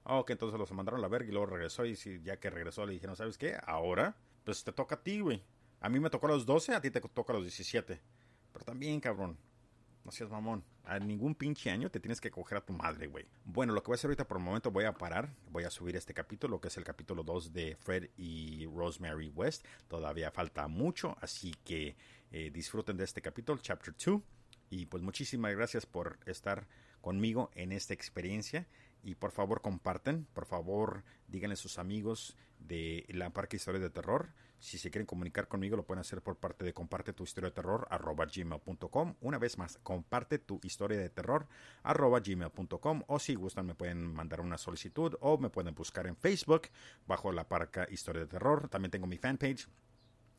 [0.04, 1.86] Ah, ok, entonces los mandaron a la verga y luego regresó.
[1.86, 3.56] Y ya que regresó le dijeron, ¿sabes qué?
[3.64, 5.42] Ahora, pues te toca a ti, güey.
[5.80, 8.00] A mí me tocó a los 12, a ti te toca a los 17.
[8.52, 9.38] Pero también, cabrón.
[10.04, 10.64] No seas mamón.
[10.84, 13.26] A ningún pinche año te tienes que coger a tu madre, güey.
[13.44, 15.34] Bueno, lo que voy a hacer ahorita por el momento voy a parar.
[15.50, 19.66] Voy a subir este capítulo, que es el capítulo 2 de Fred y Rosemary West.
[19.86, 21.96] Todavía falta mucho, así que
[22.32, 24.22] eh, disfruten de este capítulo, Chapter 2.
[24.70, 26.66] Y pues muchísimas gracias por estar
[27.02, 28.66] conmigo en esta experiencia.
[29.02, 33.90] Y por favor comparten, por favor díganle a sus amigos de la Parque Historia de
[33.90, 37.50] Terror si se quieren comunicar conmigo, lo pueden hacer por parte de comparte tu historia
[37.50, 39.14] de terror arroba gmail.com.
[39.20, 41.46] Una vez más, comparte tu historia de terror
[41.82, 43.02] arroba gmail.com.
[43.06, 46.68] O si gustan, me pueden mandar una solicitud o me pueden buscar en Facebook
[47.06, 48.68] bajo la parca historia de terror.
[48.68, 49.68] También tengo mi fanpage.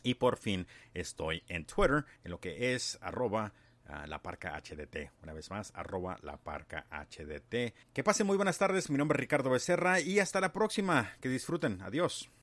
[0.03, 3.53] Y por fin estoy en Twitter, en lo que es arroba
[3.85, 5.11] ah, la parca HDT.
[5.23, 7.73] Una vez más, arroba la parca HDT.
[7.93, 8.89] Que pasen muy buenas tardes.
[8.89, 11.13] Mi nombre es Ricardo Becerra y hasta la próxima.
[11.21, 11.81] Que disfruten.
[11.81, 12.29] Adiós.